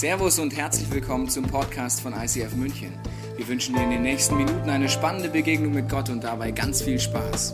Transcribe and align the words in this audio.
Servus 0.00 0.38
und 0.38 0.56
herzlich 0.56 0.90
willkommen 0.90 1.28
zum 1.28 1.44
Podcast 1.44 2.00
von 2.00 2.14
ICF 2.14 2.56
München. 2.56 2.90
Wir 3.36 3.46
wünschen 3.46 3.74
dir 3.74 3.82
in 3.82 3.90
den 3.90 4.00
nächsten 4.00 4.34
Minuten 4.34 4.70
eine 4.70 4.88
spannende 4.88 5.28
Begegnung 5.28 5.74
mit 5.74 5.90
Gott 5.90 6.08
und 6.08 6.24
dabei 6.24 6.52
ganz 6.52 6.80
viel 6.80 6.98
Spaß. 6.98 7.52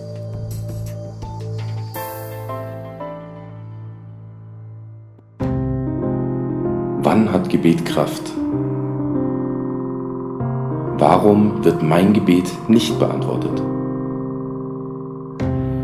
Wann 7.00 7.32
hat 7.32 7.48
Gebet 7.48 7.84
Kraft? 7.84 8.30
Warum 10.98 11.64
wird 11.64 11.82
mein 11.82 12.12
Gebet 12.12 12.48
nicht 12.68 12.96
beantwortet? 13.00 13.60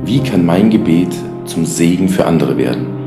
Wie 0.05 0.23
kann 0.23 0.47
mein 0.47 0.71
Gebet 0.71 1.13
zum 1.45 1.67
Segen 1.67 2.09
für 2.09 2.25
andere 2.25 2.57
werden? 2.57 3.02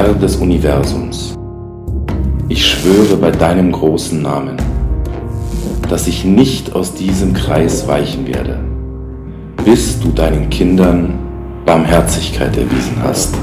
Herr 0.00 0.14
des 0.14 0.36
Universums, 0.36 1.34
ich 2.48 2.64
schwöre 2.64 3.16
bei 3.16 3.32
deinem 3.32 3.72
großen 3.72 4.22
Namen, 4.22 4.56
dass 5.88 6.06
ich 6.06 6.24
nicht 6.24 6.72
aus 6.72 6.94
diesem 6.94 7.34
Kreis 7.34 7.88
weichen 7.88 8.24
werde, 8.28 8.60
bis 9.64 9.98
du 9.98 10.10
deinen 10.10 10.50
Kindern 10.50 11.18
Barmherzigkeit 11.66 12.56
erwiesen 12.56 13.02
hast. 13.02 13.34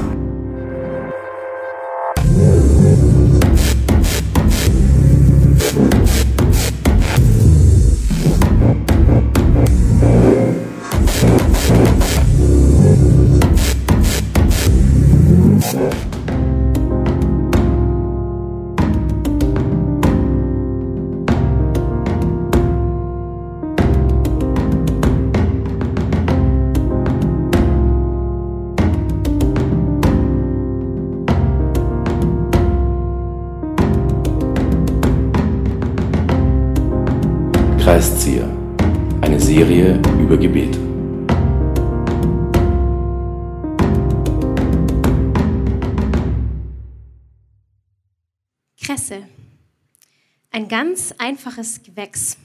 Ganz 50.96 51.12
einfaches 51.18 51.82
Gewächs, 51.82 52.38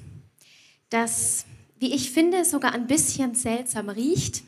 das, 0.89 1.45
wie 1.80 1.95
ich 1.95 2.11
finde, 2.11 2.44
sogar 2.44 2.73
ein 2.73 2.85
bisschen 2.85 3.33
seltsam 3.33 3.88
riecht. 3.88 4.44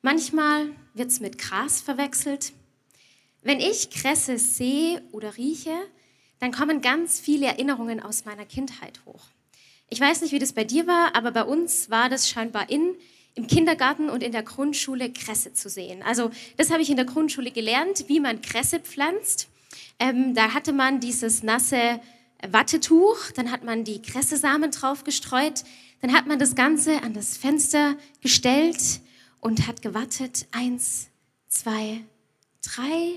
Manchmal 0.00 0.72
wird 0.94 1.08
es 1.08 1.20
mit 1.20 1.38
Gras 1.38 1.80
verwechselt. 1.80 2.52
Wenn 3.40 3.60
ich 3.60 3.90
Kresse 3.90 4.38
sehe 4.38 5.00
oder 5.12 5.36
rieche, 5.36 5.70
dann 6.40 6.50
kommen 6.50 6.80
ganz 6.80 7.20
viele 7.20 7.46
Erinnerungen 7.46 8.00
aus 8.00 8.24
meiner 8.24 8.44
Kindheit 8.44 9.00
hoch. 9.06 9.22
Ich 9.88 10.00
weiß 10.00 10.22
nicht, 10.22 10.32
wie 10.32 10.40
das 10.40 10.52
bei 10.52 10.64
dir 10.64 10.88
war, 10.88 11.14
aber 11.14 11.30
bei 11.30 11.44
uns 11.44 11.90
war 11.90 12.08
das 12.08 12.28
scheinbar 12.28 12.70
in, 12.70 12.96
im 13.36 13.46
Kindergarten 13.46 14.10
und 14.10 14.24
in 14.24 14.32
der 14.32 14.42
Grundschule 14.42 15.12
Kresse 15.12 15.52
zu 15.52 15.68
sehen. 15.68 16.02
Also 16.02 16.32
das 16.56 16.72
habe 16.72 16.82
ich 16.82 16.90
in 16.90 16.96
der 16.96 17.06
Grundschule 17.06 17.52
gelernt, 17.52 18.08
wie 18.08 18.18
man 18.18 18.42
Kresse 18.42 18.80
pflanzt. 18.80 19.46
Ähm, 20.00 20.34
da 20.34 20.54
hatte 20.54 20.72
man 20.72 20.98
dieses 20.98 21.44
nasse 21.44 22.00
Wattetuch, 22.46 23.30
dann 23.34 23.50
hat 23.50 23.64
man 23.64 23.84
die 23.84 24.02
Kressesamen 24.02 24.70
drauf 24.70 25.04
gestreut, 25.04 25.64
dann 26.00 26.12
hat 26.12 26.26
man 26.26 26.38
das 26.38 26.54
Ganze 26.54 27.02
an 27.02 27.14
das 27.14 27.36
Fenster 27.36 27.96
gestellt 28.20 29.00
und 29.40 29.66
hat 29.66 29.82
gewartet. 29.82 30.46
Eins, 30.50 31.08
zwei, 31.48 32.04
drei, 32.64 33.14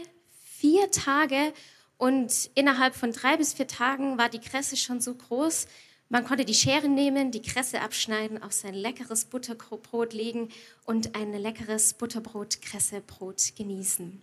vier 0.57 0.91
Tage. 0.91 1.53
Und 1.97 2.49
innerhalb 2.55 2.95
von 2.95 3.11
drei 3.11 3.37
bis 3.37 3.53
vier 3.53 3.67
Tagen 3.67 4.17
war 4.17 4.29
die 4.29 4.39
Kresse 4.39 4.77
schon 4.77 5.01
so 5.01 5.15
groß, 5.15 5.67
man 6.07 6.23
konnte 6.23 6.45
die 6.45 6.53
Schere 6.53 6.87
nehmen, 6.87 7.31
die 7.31 7.41
Kresse 7.41 7.81
abschneiden, 7.81 8.41
auf 8.43 8.53
sein 8.53 8.75
leckeres 8.75 9.25
Butterbrot 9.25 10.13
legen 10.13 10.49
und 10.85 11.15
ein 11.15 11.33
leckeres 11.33 11.95
Butterbrot-Kressebrot 11.95 13.55
genießen. 13.57 14.21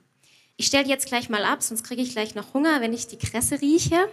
Ich 0.56 0.66
stelle 0.66 0.88
jetzt 0.88 1.06
gleich 1.06 1.28
mal 1.28 1.44
ab, 1.44 1.62
sonst 1.62 1.82
kriege 1.82 2.02
ich 2.02 2.12
gleich 2.12 2.36
noch 2.36 2.54
Hunger, 2.54 2.80
wenn 2.80 2.92
ich 2.92 3.08
die 3.08 3.18
Kresse 3.18 3.60
rieche. 3.60 4.08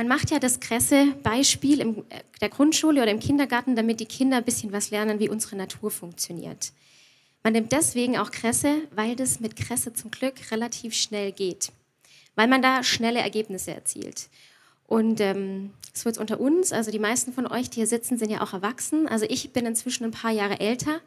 Man 0.00 0.08
macht 0.08 0.30
ja 0.30 0.38
das 0.38 0.60
Kresse-Beispiel 0.60 1.78
in 1.78 1.98
äh, 2.08 2.22
der 2.40 2.48
Grundschule 2.48 3.02
oder 3.02 3.10
im 3.10 3.20
Kindergarten, 3.20 3.76
damit 3.76 4.00
die 4.00 4.06
Kinder 4.06 4.38
ein 4.38 4.44
bisschen 4.44 4.72
was 4.72 4.90
lernen, 4.90 5.18
wie 5.18 5.28
unsere 5.28 5.56
Natur 5.56 5.90
funktioniert. 5.90 6.72
Man 7.42 7.52
nimmt 7.52 7.70
deswegen 7.70 8.16
auch 8.16 8.30
Kresse, 8.30 8.76
weil 8.92 9.14
das 9.14 9.40
mit 9.40 9.56
Kresse 9.56 9.92
zum 9.92 10.10
Glück 10.10 10.50
relativ 10.52 10.94
schnell 10.94 11.32
geht, 11.32 11.70
weil 12.34 12.48
man 12.48 12.62
da 12.62 12.82
schnelle 12.82 13.18
Ergebnisse 13.18 13.74
erzielt. 13.74 14.30
Und 14.86 15.20
ähm, 15.20 15.74
so 15.92 16.08
jetzt 16.08 16.18
unter 16.18 16.40
uns, 16.40 16.72
also 16.72 16.90
die 16.90 16.98
meisten 16.98 17.34
von 17.34 17.46
euch, 17.46 17.68
die 17.68 17.80
hier 17.80 17.86
sitzen, 17.86 18.16
sind 18.16 18.30
ja 18.30 18.40
auch 18.40 18.54
erwachsen. 18.54 19.06
Also 19.06 19.26
ich 19.28 19.52
bin 19.52 19.66
inzwischen 19.66 20.04
ein 20.04 20.12
paar 20.12 20.32
Jahre 20.32 20.60
älter 20.60 21.02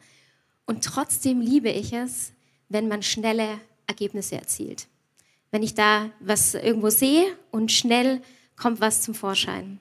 und 0.68 0.84
trotzdem 0.84 1.42
liebe 1.42 1.72
ich 1.72 1.94
es, 1.94 2.32
wenn 2.70 2.88
man 2.90 3.02
schnelle 3.02 3.60
Ergebnisse 3.88 4.36
erzielt. 4.36 4.86
Wenn 5.50 5.64
ich 5.64 5.74
da 5.74 6.12
was 6.20 6.54
irgendwo 6.54 6.92
sehe 6.92 7.26
und 7.50 7.72
schnell 7.72 8.22
kommt 8.56 8.82
was 8.82 9.02
zum 9.02 9.14
Vorschein. 9.14 9.80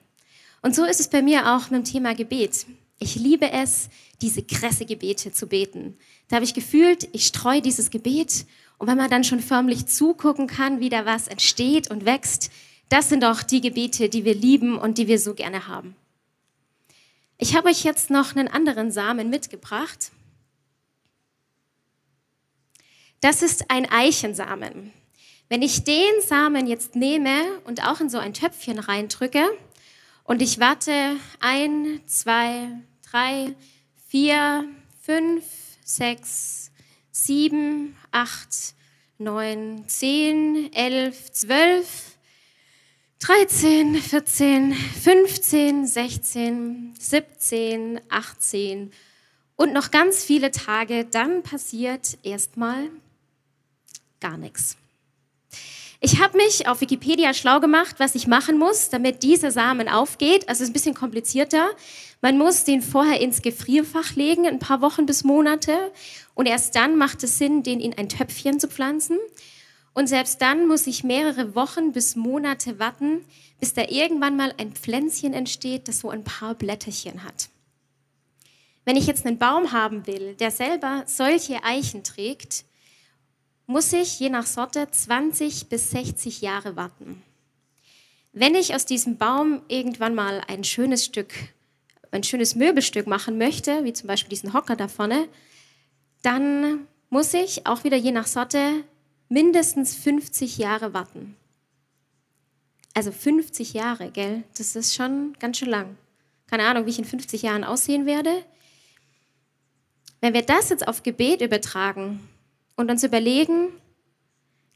Und 0.61 0.75
so 0.75 0.85
ist 0.85 0.99
es 0.99 1.09
bei 1.09 1.21
mir 1.21 1.53
auch 1.53 1.69
mit 1.69 1.85
dem 1.85 1.91
Thema 1.91 2.15
Gebet. 2.15 2.65
Ich 2.99 3.15
liebe 3.15 3.51
es, 3.51 3.89
diese 4.21 4.43
krasse 4.43 4.85
Gebete 4.85 5.33
zu 5.33 5.47
beten. 5.47 5.97
Da 6.29 6.37
habe 6.37 6.45
ich 6.45 6.53
gefühlt, 6.53 7.09
ich 7.11 7.27
streue 7.27 7.61
dieses 7.61 7.89
Gebet 7.89 8.45
und 8.77 8.87
wenn 8.87 8.97
man 8.97 9.09
dann 9.09 9.23
schon 9.23 9.41
förmlich 9.41 9.87
zugucken 9.87 10.47
kann, 10.47 10.79
wie 10.79 10.89
da 10.89 11.05
was 11.05 11.27
entsteht 11.27 11.91
und 11.91 12.05
wächst, 12.05 12.51
das 12.89 13.09
sind 13.09 13.23
doch 13.23 13.43
die 13.43 13.61
Gebete, 13.61 14.07
die 14.07 14.23
wir 14.23 14.35
lieben 14.35 14.77
und 14.77 14.97
die 14.97 15.07
wir 15.07 15.19
so 15.19 15.33
gerne 15.33 15.67
haben. 15.67 15.95
Ich 17.37 17.55
habe 17.55 17.69
euch 17.69 17.83
jetzt 17.83 18.09
noch 18.09 18.35
einen 18.35 18.47
anderen 18.47 18.91
Samen 18.91 19.29
mitgebracht. 19.29 20.11
Das 23.19 23.41
ist 23.41 23.69
ein 23.69 23.89
Eichensamen. 23.89 24.93
Wenn 25.53 25.61
ich 25.61 25.83
den 25.83 26.19
Samen 26.25 26.65
jetzt 26.65 26.95
nehme 26.95 27.59
und 27.65 27.85
auch 27.85 28.01
in 28.01 28.09
so 28.09 28.17
ein 28.17 28.33
Töpfchen 28.33 28.79
reindrücke 28.79 29.55
und 30.23 30.41
ich 30.41 30.59
warte 30.59 31.15
ein, 31.41 32.01
zwei, 32.07 32.69
drei, 33.07 33.53
vier, 34.07 34.67
fünf, 35.03 35.43
sechs, 35.85 36.71
sieben, 37.11 37.95
acht, 38.09 38.73
neun, 39.19 39.87
zehn, 39.87 40.73
elf, 40.73 41.31
zwölf, 41.31 42.17
dreizehn, 43.19 43.93
vierzehn, 43.97 44.73
fünfzehn, 44.73 45.85
sechzehn, 45.85 46.95
siebzehn, 46.99 48.01
achtzehn 48.09 48.91
und 49.55 49.71
noch 49.71 49.91
ganz 49.91 50.23
viele 50.23 50.49
Tage, 50.49 51.05
dann 51.05 51.43
passiert 51.43 52.17
erstmal 52.23 52.89
gar 54.19 54.37
nichts. 54.37 54.77
Ich 56.05 56.19
habe 56.19 56.35
mich 56.35 56.67
auf 56.67 56.81
Wikipedia 56.81 57.33
schlau 57.33 57.61
gemacht, 57.61 57.95
was 57.97 58.13
ich 58.13 58.27
machen 58.27 58.57
muss, 58.57 58.89
damit 58.89 59.23
dieser 59.23 59.51
Samen 59.51 59.87
aufgeht. 59.87 60.49
Also 60.49 60.61
es 60.61 60.67
ist 60.67 60.71
ein 60.71 60.73
bisschen 60.73 60.95
komplizierter. 60.95 61.69
Man 62.19 62.37
muss 62.37 62.65
den 62.65 62.81
vorher 62.81 63.21
ins 63.21 63.41
Gefrierfach 63.41 64.13
legen, 64.17 64.45
ein 64.45 64.59
paar 64.59 64.81
Wochen 64.81 65.05
bis 65.05 65.23
Monate. 65.23 65.93
Und 66.33 66.45
erst 66.45 66.75
dann 66.75 66.97
macht 66.97 67.23
es 67.23 67.37
Sinn, 67.37 67.63
den 67.63 67.79
in 67.79 67.97
ein 67.97 68.09
Töpfchen 68.09 68.59
zu 68.59 68.67
pflanzen. 68.67 69.17
Und 69.93 70.07
selbst 70.07 70.41
dann 70.41 70.67
muss 70.67 70.87
ich 70.87 71.05
mehrere 71.05 71.55
Wochen 71.55 71.93
bis 71.93 72.17
Monate 72.17 72.79
warten, 72.79 73.23
bis 73.61 73.73
da 73.73 73.83
irgendwann 73.83 74.35
mal 74.35 74.53
ein 74.57 74.73
Pflänzchen 74.73 75.33
entsteht, 75.33 75.87
das 75.87 75.99
so 75.99 76.09
ein 76.09 76.25
paar 76.25 76.53
Blätterchen 76.53 77.23
hat. 77.23 77.47
Wenn 78.83 78.97
ich 78.97 79.07
jetzt 79.07 79.25
einen 79.25 79.37
Baum 79.37 79.71
haben 79.71 80.05
will, 80.05 80.35
der 80.35 80.51
selber 80.51 81.05
solche 81.07 81.63
Eichen 81.63 82.03
trägt, 82.03 82.65
muss 83.65 83.93
ich 83.93 84.19
je 84.19 84.29
nach 84.29 84.45
Sorte 84.45 84.89
20 84.89 85.69
bis 85.69 85.91
60 85.91 86.41
Jahre 86.41 86.75
warten. 86.75 87.21
Wenn 88.33 88.55
ich 88.55 88.75
aus 88.75 88.85
diesem 88.85 89.17
Baum 89.17 89.61
irgendwann 89.67 90.15
mal 90.15 90.41
ein 90.47 90.63
schönes 90.63 91.05
Stück, 91.05 91.33
ein 92.11 92.23
schönes 92.23 92.55
Möbelstück 92.55 93.07
machen 93.07 93.37
möchte, 93.37 93.83
wie 93.83 93.93
zum 93.93 94.07
Beispiel 94.07 94.29
diesen 94.29 94.53
Hocker 94.53 94.75
da 94.75 94.87
vorne, 94.87 95.27
dann 96.23 96.87
muss 97.09 97.33
ich 97.33 97.67
auch 97.67 97.83
wieder 97.83 97.97
je 97.97 98.11
nach 98.11 98.27
Sorte 98.27 98.83
mindestens 99.29 99.95
50 99.95 100.57
Jahre 100.57 100.93
warten. 100.93 101.35
Also 102.95 103.11
50 103.11 103.73
Jahre, 103.73 104.11
gell? 104.11 104.43
Das 104.57 104.75
ist 104.75 104.93
schon 104.93 105.35
ganz 105.39 105.57
schön 105.57 105.69
lang. 105.69 105.97
Keine 106.47 106.65
Ahnung, 106.65 106.85
wie 106.85 106.91
ich 106.91 106.99
in 106.99 107.05
50 107.05 107.41
Jahren 107.41 107.63
aussehen 107.63 108.05
werde. 108.05 108.43
Wenn 110.21 110.33
wir 110.33 110.43
das 110.43 110.69
jetzt 110.69 110.87
auf 110.87 111.03
Gebet 111.03 111.41
übertragen 111.41 112.19
und 112.75 112.89
uns 112.89 113.03
überlegen, 113.03 113.69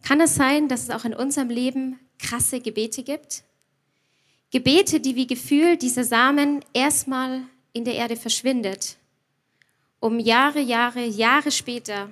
kann 0.03 0.21
es 0.21 0.35
sein, 0.35 0.67
dass 0.67 0.83
es 0.83 0.89
auch 0.89 1.05
in 1.05 1.13
unserem 1.13 1.49
Leben 1.49 1.99
krasse 2.19 2.59
Gebete 2.59 3.03
gibt? 3.03 3.43
Gebete, 4.51 4.99
die 4.99 5.15
wie 5.15 5.27
gefühlt 5.27 5.81
dieser 5.81 6.03
Samen 6.03 6.63
erstmal 6.73 7.41
in 7.73 7.83
der 7.83 7.95
Erde 7.95 8.15
verschwindet, 8.15 8.97
um 9.99 10.19
Jahre, 10.19 10.61
Jahre, 10.61 11.05
Jahre 11.05 11.51
später 11.51 12.09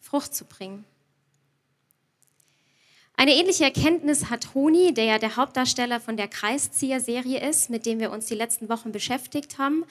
Frucht 0.00 0.34
zu 0.34 0.44
bringen. 0.44 0.84
Eine 3.18 3.34
ähnliche 3.34 3.64
Erkenntnis 3.64 4.28
hat 4.28 4.54
Honi, 4.54 4.92
der 4.92 5.04
ja 5.04 5.18
der 5.18 5.36
Hauptdarsteller 5.36 6.00
von 6.00 6.18
der 6.18 6.28
Kreiszieher-Serie 6.28 7.48
ist, 7.48 7.70
mit 7.70 7.86
dem 7.86 7.98
wir 7.98 8.10
uns 8.10 8.26
die 8.26 8.34
letzten 8.34 8.68
Wochen 8.68 8.92
beschäftigt 8.92 9.58
haben. 9.58 9.84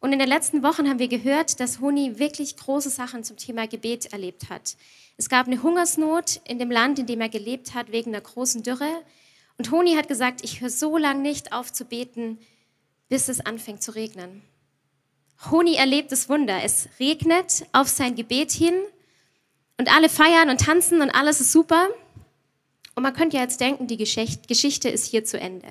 Und 0.00 0.12
in 0.12 0.18
den 0.18 0.28
letzten 0.28 0.62
Wochen 0.62 0.88
haben 0.88 1.00
wir 1.00 1.08
gehört, 1.08 1.58
dass 1.58 1.80
Honi 1.80 2.18
wirklich 2.18 2.56
große 2.56 2.90
Sachen 2.90 3.24
zum 3.24 3.36
Thema 3.36 3.66
Gebet 3.66 4.12
erlebt 4.12 4.48
hat. 4.48 4.76
Es 5.16 5.28
gab 5.28 5.46
eine 5.46 5.62
Hungersnot 5.62 6.40
in 6.44 6.60
dem 6.60 6.70
Land, 6.70 7.00
in 7.00 7.06
dem 7.06 7.20
er 7.20 7.28
gelebt 7.28 7.74
hat, 7.74 7.90
wegen 7.90 8.14
einer 8.14 8.20
großen 8.20 8.62
Dürre. 8.62 9.02
Und 9.56 9.72
Honi 9.72 9.96
hat 9.96 10.06
gesagt, 10.06 10.44
ich 10.44 10.60
höre 10.60 10.70
so 10.70 10.96
lange 10.96 11.20
nicht 11.20 11.52
auf 11.52 11.72
zu 11.72 11.84
beten, 11.84 12.38
bis 13.08 13.28
es 13.28 13.44
anfängt 13.44 13.82
zu 13.82 13.92
regnen. 13.92 14.42
Honi 15.50 15.74
erlebt 15.74 16.12
das 16.12 16.28
Wunder. 16.28 16.62
Es 16.62 16.88
regnet 17.00 17.66
auf 17.72 17.88
sein 17.88 18.14
Gebet 18.14 18.52
hin 18.52 18.74
und 19.78 19.92
alle 19.92 20.08
feiern 20.08 20.50
und 20.50 20.60
tanzen 20.60 21.00
und 21.00 21.10
alles 21.10 21.40
ist 21.40 21.50
super. 21.50 21.88
Und 22.94 23.02
man 23.02 23.14
könnte 23.14 23.36
ja 23.36 23.42
jetzt 23.42 23.60
denken, 23.60 23.88
die 23.88 23.96
Geschichte 23.96 24.88
ist 24.88 25.06
hier 25.06 25.24
zu 25.24 25.40
Ende. 25.40 25.68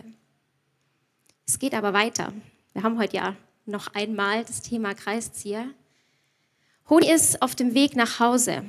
Es 1.45 1.59
geht 1.59 1.73
aber 1.73 1.93
weiter. 1.93 2.33
Wir 2.73 2.83
haben 2.83 2.97
heute 2.99 3.17
ja 3.17 3.37
noch 3.67 3.87
einmal 3.93 4.43
das 4.43 4.61
Thema 4.61 4.93
Kreiszieher. 4.93 5.69
Honi 6.89 7.11
ist 7.11 7.41
auf 7.41 7.55
dem 7.55 7.73
Weg 7.73 7.95
nach 7.95 8.19
Hause. 8.19 8.63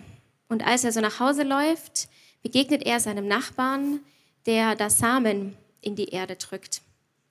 Und 0.49 0.67
als 0.67 0.85
er 0.85 0.93
so 0.93 1.01
nach 1.01 1.21
Hause 1.21 1.43
läuft, 1.43 2.09
begegnet 2.43 2.85
er 2.85 3.01
seinem 3.01 3.29
Nachbarn, 3.29 4.01
der 4.47 4.75
das 4.75 4.99
Samen 4.99 5.57
in 5.81 5.95
die 5.95 6.09
Erde 6.09 6.37
drückt. 6.37 6.83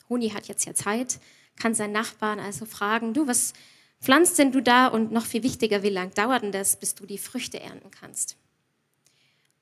Honi 0.10 0.30
hat 0.30 0.48
jetzt 0.48 0.66
ja 0.66 0.74
Zeit, 0.74 1.20
kann 1.60 1.74
seinen 1.74 1.94
Nachbarn 1.94 2.40
also 2.40 2.66
fragen, 2.66 3.14
du, 3.14 3.28
was 3.28 3.54
pflanzt 4.00 4.40
denn 4.40 4.52
du 4.52 4.62
da? 4.62 4.88
Und 4.88 5.12
noch 5.12 5.26
viel 5.26 5.44
wichtiger, 5.44 5.84
wie 5.84 5.90
lange 5.90 6.12
dauert 6.12 6.44
denn 6.44 6.52
das, 6.52 6.80
bis 6.80 6.96
du 6.96 7.06
die 7.06 7.18
Früchte 7.18 7.60
ernten 7.60 7.92
kannst? 7.92 8.38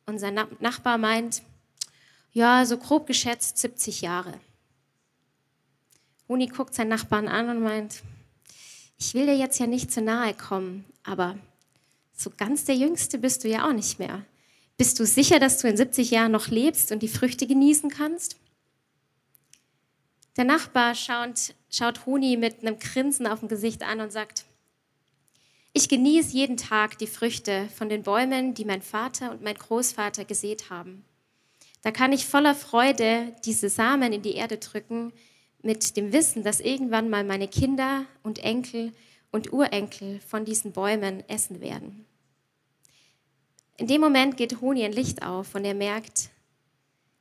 Und 0.06 0.20
sein 0.20 0.40
Nachbar 0.60 0.98
meint, 0.98 1.42
ja, 2.32 2.66
so 2.66 2.78
grob 2.78 3.08
geschätzt 3.08 3.58
70 3.58 4.02
Jahre. 4.02 4.34
Honi 6.28 6.48
guckt 6.48 6.74
seinen 6.74 6.90
Nachbarn 6.90 7.28
an 7.28 7.50
und 7.50 7.62
meint, 7.62 8.02
ich 8.98 9.14
will 9.14 9.26
dir 9.26 9.38
jetzt 9.38 9.60
ja 9.60 9.68
nicht 9.68 9.92
zu 9.92 10.02
nahe 10.02 10.34
kommen, 10.34 10.86
aber 11.04 11.38
so 12.14 12.32
ganz 12.36 12.66
der 12.66 12.76
Jüngste 12.76 13.18
bist 13.18 13.44
du 13.44 13.50
ja 13.50 13.68
auch 13.68 13.74
nicht 13.74 14.00
mehr. 14.00 14.26
Bist 14.78 15.00
du 15.00 15.06
sicher, 15.06 15.40
dass 15.40 15.60
du 15.60 15.68
in 15.68 15.78
70 15.78 16.12
Jahren 16.12 16.32
noch 16.32 16.48
lebst 16.48 16.92
und 16.92 17.02
die 17.04 17.08
Früchte 17.08 17.48
genießen 17.48 17.90
kannst? 17.90 18.38
Der 20.38 20.44
Nachbar 20.44 20.96
schaut, 20.96 21.54
schaut 21.70 22.06
Honi 22.06 22.36
mit 22.36 22.62
einem 22.62 22.80
Grinsen 22.80 23.28
auf 23.28 23.40
dem 23.40 23.48
Gesicht 23.48 23.84
an 23.84 24.02
und 24.02 24.12
sagt, 24.12 24.46
ich 25.72 25.90
genieße 25.90 26.34
jeden 26.34 26.58
Tag 26.58 26.98
die 26.98 27.08
Früchte 27.08 27.68
von 27.76 27.90
den 27.90 28.04
Bäumen, 28.04 28.54
die 28.54 28.66
mein 28.66 28.82
Vater 28.82 29.32
und 29.32 29.42
mein 29.42 29.56
Großvater 29.56 30.26
gesät 30.26 30.70
haben. 30.70 31.06
Da 31.82 31.92
kann 31.92 32.14
ich 32.14 32.26
voller 32.26 32.56
Freude 32.56 33.36
diese 33.46 33.70
Samen 33.70 34.12
in 34.12 34.22
die 34.22 34.36
Erde 34.36 34.58
drücken, 34.58 35.14
mit 35.66 35.98
dem 35.98 36.14
Wissen, 36.14 36.44
dass 36.44 36.60
irgendwann 36.60 37.10
mal 37.10 37.24
meine 37.24 37.48
Kinder 37.48 38.06
und 38.24 38.40
Enkel 38.40 38.94
und 39.32 39.52
Urenkel 39.52 40.22
von 40.28 40.46
diesen 40.46 40.72
Bäumen 40.72 41.28
essen 41.28 41.60
werden. 41.60 42.06
In 43.78 43.88
dem 43.88 44.00
Moment 44.00 44.38
geht 44.38 44.62
Honi 44.62 44.86
ein 44.86 44.94
Licht 44.94 45.24
auf 45.24 45.56
und 45.56 45.66
er 45.66 45.74
merkt, 45.74 46.30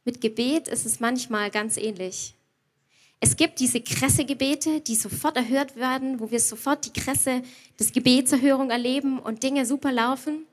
mit 0.04 0.20
Gebet 0.20 0.68
ist 0.68 0.86
es 0.86 1.00
manchmal 1.00 1.50
ganz 1.50 1.76
ähnlich. 1.76 2.34
Es 3.18 3.36
gibt 3.36 3.58
diese 3.58 3.80
Kresse-Gebete, 3.80 4.82
die 4.82 4.94
sofort 4.94 5.36
erhört 5.36 5.76
werden, 5.76 6.20
wo 6.20 6.30
wir 6.30 6.38
sofort 6.38 6.84
die 6.84 6.92
Kresse 6.92 7.42
des 7.80 7.92
Gebetserhörung 7.92 8.70
erleben 8.70 9.18
und 9.18 9.42
Dinge 9.42 9.64
super 9.64 9.90
laufen. 9.90 10.46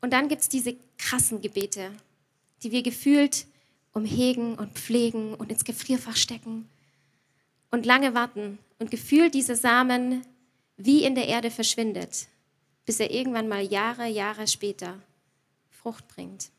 Und 0.00 0.12
dann 0.12 0.28
gibt 0.28 0.42
es 0.42 0.48
diese 0.48 0.76
krassen 0.96 1.42
Gebete, 1.42 1.90
die 2.62 2.70
wir 2.70 2.82
gefühlt 2.82 3.46
umhegen 3.92 4.54
und 4.54 4.72
pflegen 4.72 5.34
und 5.34 5.50
ins 5.50 5.64
Gefrierfach 5.64 6.16
stecken 6.16 6.68
und 7.70 7.86
lange 7.86 8.14
warten 8.14 8.58
und 8.78 8.90
gefühlt 8.90 9.34
dieser 9.34 9.56
Samen 9.56 10.22
wie 10.76 11.04
in 11.04 11.14
der 11.14 11.28
Erde 11.28 11.50
verschwindet, 11.50 12.26
bis 12.86 13.00
er 13.00 13.10
irgendwann 13.10 13.48
mal 13.48 13.62
Jahre, 13.62 14.06
Jahre 14.06 14.46
später 14.46 14.98
Frucht 15.70 16.08
bringt. 16.08 16.50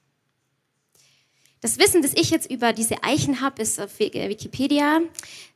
Das 1.61 1.79
Wissen, 1.79 2.01
das 2.01 2.13
ich 2.13 2.29
jetzt 2.29 2.51
über 2.51 2.73
diese 2.73 3.03
Eichen 3.03 3.39
habe, 3.39 3.61
ist 3.61 3.79
auf 3.79 3.99
Wikipedia. 3.99 4.99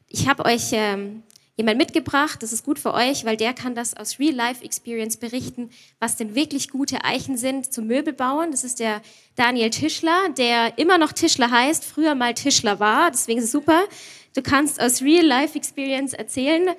Ich 0.08 0.28
habe 0.28 0.46
euch 0.46 0.70
ähm, 0.72 1.24
jemand 1.58 1.80
mitgebracht, 1.80 2.42
das 2.44 2.54
ist 2.54 2.64
gut 2.64 2.78
für 2.78 2.94
euch, 2.94 3.26
weil 3.26 3.36
der 3.36 3.54
kann 3.54 3.74
das 3.74 3.98
aus 3.98 4.20
Real-Life-Experience 4.20 5.18
berichten, 5.18 5.72
was 6.00 6.16
denn 6.16 6.36
wirklich 6.36 6.70
gute 6.70 7.04
Eichen 7.04 7.36
sind 7.36 7.74
zum 7.74 7.88
Möbelbauen. 7.88 8.52
Das 8.52 8.64
ist 8.64 8.80
der 8.80 9.02
Daniel 9.36 9.72
Tischler, 9.72 10.30
der 10.38 10.78
immer 10.78 11.00
noch 11.00 11.12
Tischler 11.12 11.50
heißt, 11.50 11.84
früher 11.84 12.14
mal 12.14 12.36
Tischler 12.36 12.80
war, 12.80 13.10
deswegen 13.10 13.40
ist 13.40 13.46
es 13.46 13.52
super. 13.52 13.84
Du 14.36 14.44
kannst 14.44 14.80
aus 14.80 15.02
Real-Life-Experience 15.02 16.14
erzählen. 16.14 16.70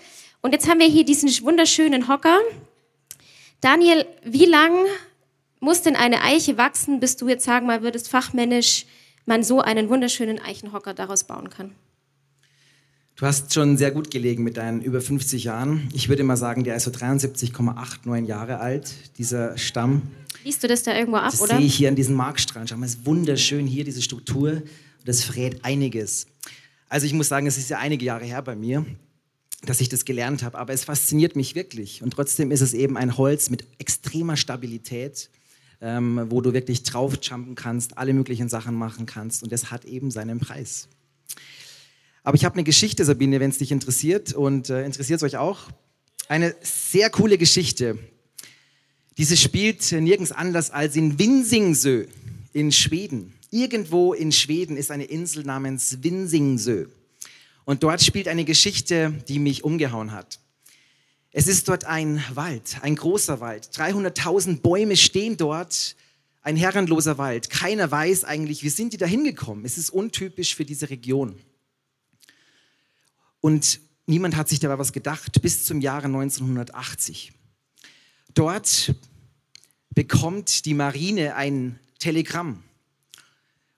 Und 0.41 0.53
jetzt 0.53 0.69
haben 0.69 0.79
wir 0.79 0.87
hier 0.87 1.05
diesen 1.05 1.29
wunderschönen 1.45 2.07
Hocker. 2.07 2.39
Daniel, 3.61 4.07
wie 4.23 4.47
lang 4.47 4.87
muss 5.59 5.83
denn 5.83 5.97
eine 5.97 6.23
Eiche 6.23 6.57
wachsen, 6.57 7.01
bis 7.01 7.17
du 7.17 7.29
jetzt 7.29 7.45
sagen 7.45 7.67
mal 7.67 7.83
würdest, 7.83 8.09
fachmännisch 8.09 8.87
man 9.27 9.43
so 9.43 9.61
einen 9.61 9.89
wunderschönen 9.89 10.41
Eichenhocker 10.41 10.95
daraus 10.95 11.25
bauen 11.25 11.51
kann? 11.51 11.75
Du 13.19 13.27
hast 13.27 13.53
schon 13.53 13.77
sehr 13.77 13.91
gut 13.91 14.13
gelegen 14.13 14.45
mit 14.45 14.59
deinen 14.59 14.81
über 14.81 15.01
50 15.01 15.43
Jahren. 15.43 15.89
Ich 15.93 16.09
würde 16.09 16.23
mal 16.23 16.37
sagen, 16.37 16.63
der 16.63 16.77
ist 16.77 16.85
so 16.85 16.93
73,89 16.93 18.27
Jahre 18.27 18.61
alt, 18.61 18.95
dieser 19.19 19.59
Stamm. 19.59 20.03
Liest 20.45 20.63
du 20.63 20.69
das 20.69 20.85
da 20.85 20.97
irgendwo 20.97 21.17
ab, 21.17 21.33
das 21.33 21.41
oder? 21.41 21.57
sehe 21.57 21.67
ich 21.67 21.75
hier 21.75 21.89
an 21.89 21.97
diesen 21.97 22.15
Markstrahlen. 22.15 22.69
Schau 22.69 22.77
mal, 22.77 22.87
es 22.87 22.95
ist 22.95 23.07
wunderschön 23.07 23.67
hier, 23.67 23.83
diese 23.83 24.03
Struktur. 24.03 24.63
Das 25.05 25.25
verrät 25.25 25.65
einiges. 25.65 26.29
Also 26.89 27.07
ich 27.07 27.13
muss 27.13 27.27
sagen, 27.27 27.49
es 27.49 27.59
ist 27.59 27.69
ja 27.71 27.79
einige 27.79 28.05
Jahre 28.05 28.25
her 28.25 28.41
bei 28.41 28.55
mir, 28.55 28.87
dass 29.65 29.81
ich 29.81 29.89
das 29.89 30.05
gelernt 30.05 30.45
habe. 30.45 30.57
Aber 30.57 30.73
es 30.73 30.85
fasziniert 30.85 31.35
mich 31.35 31.57
wirklich. 31.57 32.05
Und 32.05 32.13
trotzdem 32.13 32.53
ist 32.53 32.61
es 32.61 32.73
eben 32.73 32.97
ein 32.97 33.17
Holz 33.17 33.51
mit 33.51 33.65
extremer 33.79 34.37
Stabilität, 34.37 35.29
ähm, 35.81 36.27
wo 36.29 36.41
du 36.41 36.53
wirklich 36.53 36.85
draufjumpen 36.85 37.57
kannst, 37.57 37.99
alle 37.99 38.13
möglichen 38.13 38.49
Sachen 38.49 38.77
machen 38.77 39.07
kannst. 39.07 39.43
Und 39.43 39.51
das 39.51 39.73
hat 39.73 39.87
eben 39.87 40.13
seinen 40.13 40.39
Preis. 40.39 40.87
Aber 42.23 42.37
ich 42.37 42.45
habe 42.45 42.55
eine 42.55 42.65
Geschichte, 42.65 43.05
Sabine, 43.05 43.41
wenn 43.41 43.51
es 43.51 43.59
dich 43.59 43.73
interessiert 43.73 44.33
und 44.33 44.71
äh, 44.71 44.85
interessiert 44.85 45.19
es 45.19 45.23
euch 45.23 45.37
auch. 45.37 45.71
Eine 46.29 46.55
sehr 46.61 47.11
coole 47.11 47.39
Geschichte. 47.39 47.99
Diese 49.17 49.37
spielt 49.37 49.91
nirgends 49.93 50.31
anders 50.31 50.71
als 50.71 50.95
in 50.95 51.19
Winsingsö 51.19 52.07
in 52.53 52.73
Schweden. 52.73 53.35
Irgendwo 53.51 54.13
in 54.13 54.33
Schweden 54.33 54.77
ist 54.77 54.91
eine 54.91 55.05
Insel 55.05 55.45
namens 55.45 56.03
Winsingsö. 56.03 56.87
Und 57.65 57.83
dort 57.83 58.03
spielt 58.03 58.29
eine 58.29 58.45
Geschichte, 58.45 59.13
die 59.29 59.39
mich 59.39 59.65
umgehauen 59.65 60.13
hat. 60.13 60.41
Es 61.31 61.47
ist 61.47 61.69
dort 61.69 61.85
ein 61.85 62.23
Wald, 62.35 62.79
ein 62.83 62.97
großer 62.97 63.41
Wald. 63.41 63.69
300.000 63.75 64.61
Bäume 64.61 64.97
stehen 64.97 65.37
dort. 65.37 65.95
Ein 66.43 66.57
herrenloser 66.57 67.19
Wald. 67.19 67.51
Keiner 67.51 67.91
weiß 67.91 68.25
eigentlich, 68.25 68.63
wie 68.63 68.71
sind 68.71 68.93
die 68.93 68.97
da 68.97 69.07
hingekommen. 69.07 69.65
Es 69.65 69.77
ist 69.77 69.91
untypisch 69.91 70.55
für 70.55 70.65
diese 70.65 70.89
Region. 70.89 71.35
Und 73.41 73.81
niemand 74.07 74.37
hat 74.37 74.49
sich 74.49 74.61
dabei 74.61 74.79
was 74.79 74.93
gedacht 74.93 75.41
bis 75.43 75.65
zum 75.65 75.81
Jahre 75.81 76.07
1980. 76.07 77.33
Dort 78.35 78.95
bekommt 79.91 80.65
die 80.65 80.75
Marine 80.75 81.35
ein 81.35 81.79
Telegramm. 81.99 82.63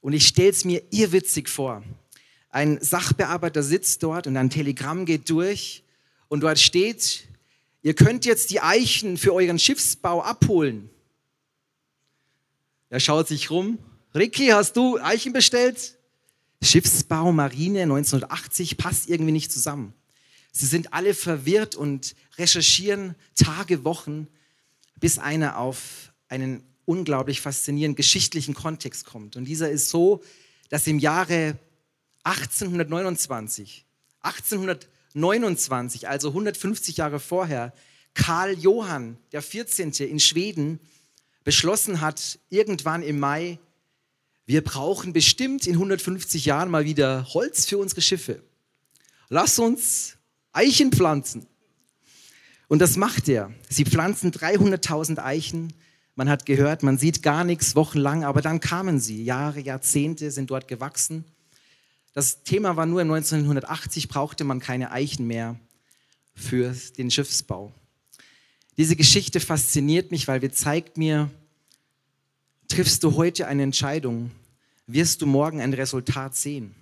Und 0.01 0.13
ich 0.13 0.27
stelle 0.27 0.51
es 0.51 0.65
mir 0.65 0.83
irrwitzig 0.91 1.49
vor. 1.49 1.83
Ein 2.51 2.81
Sachbearbeiter 2.81 3.63
sitzt 3.63 4.03
dort 4.03 4.27
und 4.27 4.37
ein 4.37 4.51
Telegramm 4.51 5.05
geht 5.05 5.31
durch 5.31 5.85
und 6.29 6.41
dort 6.41 6.59
steht, 6.59 7.29
ihr 7.83 7.95
könnt 7.95 8.25
jetzt 8.25 8.51
die 8.51 8.61
Eichen 8.61 9.17
für 9.17 9.33
euren 9.33 9.59
Schiffsbau 9.59 10.23
abholen. 10.23 10.91
Er 12.89 12.99
schaut 12.99 13.29
sich 13.29 13.51
rum. 13.51 13.79
Ricky, 14.15 14.49
hast 14.49 14.77
du 14.77 14.99
Eichen 14.99 15.33
bestellt? 15.33 15.97
Schiffsbau, 16.63 17.33
Marine 17.33 17.83
1980 17.83 18.77
passt 18.77 19.09
irgendwie 19.09 19.33
nicht 19.33 19.51
zusammen. 19.51 19.95
Sie 20.53 20.67
sind 20.67 20.93
alle 20.93 21.15
verwirrt 21.15 21.75
und 21.75 22.15
recherchieren 22.37 23.15
Tage, 23.35 23.85
Wochen, 23.85 24.29
bis 24.99 25.19
einer 25.19 25.59
auf 25.59 26.13
einen 26.29 26.63
unglaublich 26.85 27.41
faszinierenden 27.41 27.97
geschichtlichen 27.97 28.55
Kontext 28.55 29.07
kommt. 29.07 29.37
Und 29.37 29.45
dieser 29.45 29.71
ist 29.71 29.89
so, 29.89 30.23
dass 30.69 30.87
im 30.87 30.99
Jahre 30.99 31.59
1829, 32.25 33.87
1829, 34.21 36.09
also 36.09 36.29
150 36.29 36.97
Jahre 36.97 37.21
vorher, 37.21 37.73
Karl 38.15 38.59
Johann 38.59 39.17
der 39.33 39.43
14. 39.43 39.93
in 39.93 40.21
Schweden 40.21 40.81
beschlossen 41.45 42.01
hat, 42.01 42.39
irgendwann 42.51 43.03
im 43.03 43.19
Mai, 43.19 43.59
wir 44.51 44.65
brauchen 44.65 45.13
bestimmt 45.13 45.69
in 45.69 45.75
150 45.75 46.45
Jahren 46.45 46.73
mal 46.73 46.85
wieder 46.85 47.25
Holz 47.35 47.67
für 47.67 47.79
unsere 47.79 48.01
Schiffe. 48.01 48.43
Lass 49.29 49.61
uns 49.61 50.17
Eichen 50.51 50.91
pflanzen. 50.91 51.47
Und 52.67 52.81
das 52.81 52.97
macht 52.97 53.29
er. 53.29 53.55
Sie 53.69 53.85
pflanzen 53.85 54.33
300.000 54.33 55.23
Eichen. 55.23 55.73
Man 56.17 56.29
hat 56.29 56.47
gehört, 56.47 56.83
man 56.83 56.99
sieht 56.99 57.23
gar 57.23 57.45
nichts 57.45 57.77
wochenlang, 57.77 58.25
aber 58.25 58.43
dann 58.43 58.59
kamen 58.59 58.99
sie. 58.99 59.23
Jahre, 59.23 59.61
Jahrzehnte 59.61 60.33
sind 60.33 60.51
dort 60.51 60.67
gewachsen. 60.67 61.25
Das 62.13 62.43
Thema 62.43 62.75
war 62.75 62.87
nur 62.87 63.03
1980 63.03 64.09
brauchte 64.09 64.43
man 64.43 64.59
keine 64.59 64.91
Eichen 64.91 65.29
mehr 65.29 65.61
für 66.35 66.75
den 66.99 67.13
Schiffsbau. 67.13 67.73
Diese 68.77 68.97
Geschichte 68.97 69.39
fasziniert 69.39 70.11
mich, 70.11 70.27
weil 70.27 70.41
sie 70.41 70.51
zeigt 70.51 70.97
mir, 70.97 71.31
triffst 72.67 73.05
du 73.05 73.15
heute 73.15 73.47
eine 73.47 73.63
Entscheidung, 73.63 74.33
wirst 74.93 75.23
du 75.23 75.27
morgen 75.27 75.61
ein 75.61 75.75
Resultat 75.75 76.37
sehen. 76.37 76.75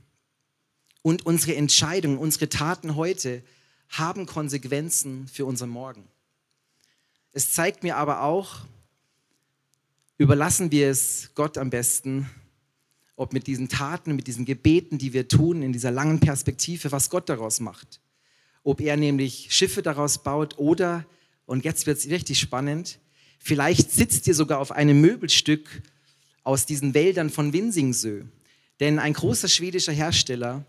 Und 1.02 1.26
unsere 1.26 1.56
Entscheidungen, 1.56 2.18
unsere 2.18 2.48
Taten 2.48 2.96
heute 2.96 3.42
haben 3.88 4.26
Konsequenzen 4.26 5.28
für 5.28 5.46
unser 5.46 5.66
Morgen. 5.66 6.04
Es 7.32 7.52
zeigt 7.52 7.82
mir 7.82 7.96
aber 7.96 8.22
auch, 8.22 8.60
überlassen 10.16 10.70
wir 10.70 10.90
es 10.90 11.30
Gott 11.34 11.56
am 11.56 11.70
besten, 11.70 12.28
ob 13.16 13.32
mit 13.32 13.46
diesen 13.46 13.68
Taten, 13.68 14.16
mit 14.16 14.26
diesen 14.26 14.44
Gebeten, 14.44 14.98
die 14.98 15.12
wir 15.12 15.28
tun, 15.28 15.62
in 15.62 15.72
dieser 15.72 15.90
langen 15.90 16.20
Perspektive, 16.20 16.92
was 16.92 17.10
Gott 17.10 17.28
daraus 17.28 17.60
macht. 17.60 18.00
Ob 18.62 18.80
er 18.80 18.96
nämlich 18.96 19.48
Schiffe 19.50 19.82
daraus 19.82 20.22
baut 20.22 20.58
oder 20.58 21.04
und 21.46 21.64
jetzt 21.64 21.86
wird 21.86 21.98
es 21.98 22.10
richtig 22.10 22.38
spannend. 22.38 22.98
Vielleicht 23.38 23.90
sitzt 23.90 24.26
ihr 24.26 24.34
sogar 24.34 24.58
auf 24.58 24.70
einem 24.70 25.00
Möbelstück 25.00 25.82
aus 26.48 26.64
diesen 26.64 26.94
Wäldern 26.94 27.28
von 27.28 27.52
Winsingsö. 27.52 28.22
Denn 28.80 28.98
ein 28.98 29.12
großer 29.12 29.48
schwedischer 29.48 29.92
Hersteller 29.92 30.64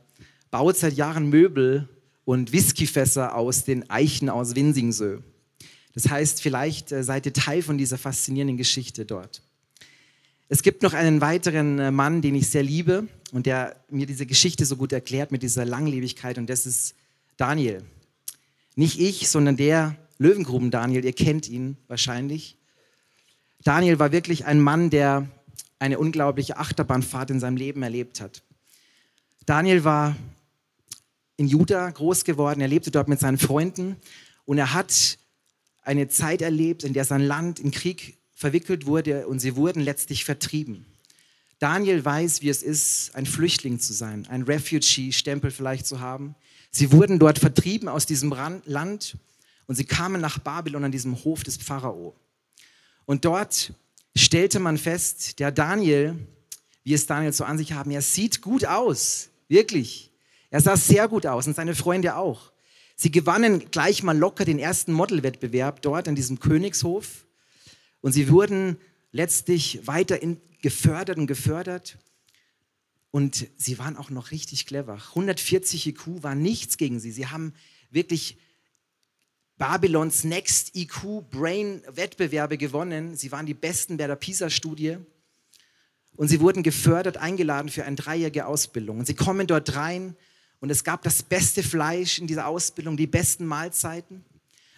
baut 0.52 0.76
seit 0.76 0.96
Jahren 0.96 1.30
Möbel 1.30 1.88
und 2.26 2.52
Whiskyfässer 2.52 3.34
aus 3.34 3.64
den 3.64 3.90
Eichen 3.90 4.30
aus 4.30 4.56
Winsingsö. 4.56 5.22
Das 5.94 6.10
heißt, 6.10 6.42
vielleicht 6.42 6.92
äh, 6.92 7.02
seid 7.02 7.26
ihr 7.26 7.32
Teil 7.32 7.62
von 7.62 7.78
dieser 7.78 7.98
faszinierenden 7.98 8.58
Geschichte 8.58 9.06
dort. 9.06 9.42
Es 10.50 10.64
gibt 10.64 10.84
noch 10.84 10.94
einen 10.94 11.22
weiteren 11.22 11.80
äh, 11.80 11.92
Mann, 11.92 12.22
den 12.22 12.36
ich 12.36 12.50
sehr 12.50 12.64
liebe 12.64 13.08
und 13.32 13.46
der 13.46 13.78
mir 13.90 14.06
diese 14.06 14.26
Geschichte 14.26 14.66
so 14.66 14.76
gut 14.76 14.92
erklärt 14.92 15.32
mit 15.32 15.44
dieser 15.44 15.64
Langlebigkeit 15.64 16.38
und 16.38 16.50
das 16.50 16.66
ist 16.66 16.94
Daniel. 17.38 17.84
Nicht 18.76 19.00
ich, 19.00 19.30
sondern 19.30 19.56
der, 19.56 19.96
Löwengruben 20.18 20.72
Daniel, 20.72 21.06
ihr 21.06 21.14
kennt 21.14 21.48
ihn 21.48 21.78
wahrscheinlich. 21.88 22.58
Daniel 23.64 23.98
war 23.98 24.12
wirklich 24.12 24.44
ein 24.44 24.60
Mann, 24.60 24.90
der 24.90 25.30
eine 25.80 25.98
unglaubliche 25.98 26.58
Achterbahnfahrt 26.58 27.32
in 27.32 27.40
seinem 27.40 27.58
Leben 27.58 27.82
erlebt 27.84 28.22
hat. 28.22 28.44
Daniel 29.46 29.84
war 29.84 30.16
in 31.38 31.48
Juda 31.48 31.90
groß 31.90 32.26
geworden, 32.26 32.62
er 32.62 32.68
lebte 32.68 32.92
dort 32.92 33.08
mit 33.08 33.20
seinen 33.20 33.38
Freunden 33.38 33.96
und 34.46 34.58
er 34.58 34.74
hat 34.74 35.18
eine 35.82 36.10
Zeit 36.10 36.42
erlebt, 36.42 36.84
in 36.84 36.94
der 36.94 37.06
sein 37.06 37.22
Land 37.22 37.60
in 37.60 37.72
Krieg 37.72 38.18
verwickelt 38.34 38.86
wurde 38.86 39.28
und 39.28 39.40
sie 39.40 39.56
wurden 39.56 39.82
letztlich 39.82 40.26
vertrieben. 40.26 40.86
Daniel 41.60 42.04
weiß, 42.04 42.42
wie 42.42 42.50
es 42.50 42.64
ist, 42.64 43.16
ein 43.16 43.26
Flüchtling 43.26 43.80
zu 43.80 43.94
sein, 43.94 44.28
ein 44.28 44.44
Refugee-Stempel 44.44 45.52
vielleicht 45.52 45.86
zu 45.86 46.00
haben. 46.00 46.36
Sie 46.72 46.92
wurden 46.92 47.20
dort 47.20 47.40
vertrieben 47.40 47.90
aus 47.90 48.06
diesem 48.06 48.34
Land 48.66 49.18
und 49.68 49.76
sie 49.76 49.84
kamen 49.84 50.22
nach 50.22 50.40
Babylon 50.40 50.86
an 50.86 50.92
diesem 50.92 51.22
Hof 51.24 51.44
des 51.44 51.58
Pharao. 51.58 52.16
Und 53.06 53.26
dort 53.26 53.74
stellte 54.16 54.60
man 54.60 54.78
fest, 54.78 55.40
der 55.40 55.52
Daniel, 55.52 56.16
wie 56.84 56.94
es 56.94 57.06
Daniel 57.06 57.34
so 57.34 57.44
an 57.44 57.58
sich 57.58 57.74
haben, 57.74 57.92
er 57.92 58.02
sieht 58.02 58.42
gut 58.42 58.66
aus, 58.66 59.30
wirklich. 59.48 60.12
Er 60.50 60.62
sah 60.62 60.78
sehr 60.78 61.08
gut 61.08 61.26
aus 61.26 61.48
und 61.48 61.56
seine 61.56 61.76
Freunde 61.76 62.16
auch. 62.16 62.52
Sie 62.96 63.12
gewannen 63.12 63.72
gleich 63.72 64.04
mal 64.04 64.18
locker 64.18 64.46
den 64.46 64.60
ersten 64.60 64.92
Modelwettbewerb 64.92 65.82
dort 65.82 66.08
an 66.08 66.16
diesem 66.16 66.40
Königshof 66.40 67.26
und 68.02 68.12
sie 68.12 68.30
wurden 68.30 68.78
letztlich 69.12 69.86
weiter 69.88 70.22
in, 70.22 70.42
gefördert 70.62 71.18
und 71.18 71.28
gefördert. 71.28 71.98
Und 73.12 73.48
sie 73.58 73.80
waren 73.80 73.98
auch 73.98 74.10
noch 74.10 74.32
richtig 74.32 74.66
clever. 74.66 74.94
140 74.94 75.88
IQ 75.88 76.24
war 76.24 76.36
nichts 76.36 76.78
gegen 76.78 77.00
sie. 77.00 77.12
Sie 77.12 77.28
haben 77.28 77.54
wirklich 77.90 78.38
Babylons 79.60 80.24
Next 80.24 80.74
IQ 80.74 81.30
Brain 81.30 81.84
Wettbewerbe 81.86 82.58
gewonnen. 82.58 83.18
Sie 83.18 83.30
waren 83.34 83.46
die 83.46 83.54
Besten 83.54 83.98
bei 83.98 84.08
der 84.08 84.16
PISA-Studie. 84.16 84.98
Und 86.16 86.30
sie 86.30 86.40
wurden 86.40 86.64
gefördert, 86.64 87.18
eingeladen 87.18 87.70
für 87.70 87.84
eine 87.84 87.98
dreijährige 87.98 88.46
Ausbildung. 88.46 89.00
Und 89.00 89.06
sie 89.06 89.16
kommen 89.16 89.48
dort 89.48 89.76
rein 89.76 90.16
und 90.62 90.70
es 90.70 90.86
gab 90.86 91.04
das 91.04 91.24
beste 91.24 91.62
Fleisch 91.62 92.20
in 92.20 92.28
dieser 92.28 92.48
Ausbildung, 92.48 92.96
die 92.96 93.06
besten 93.06 93.46
Mahlzeiten. 93.46 94.24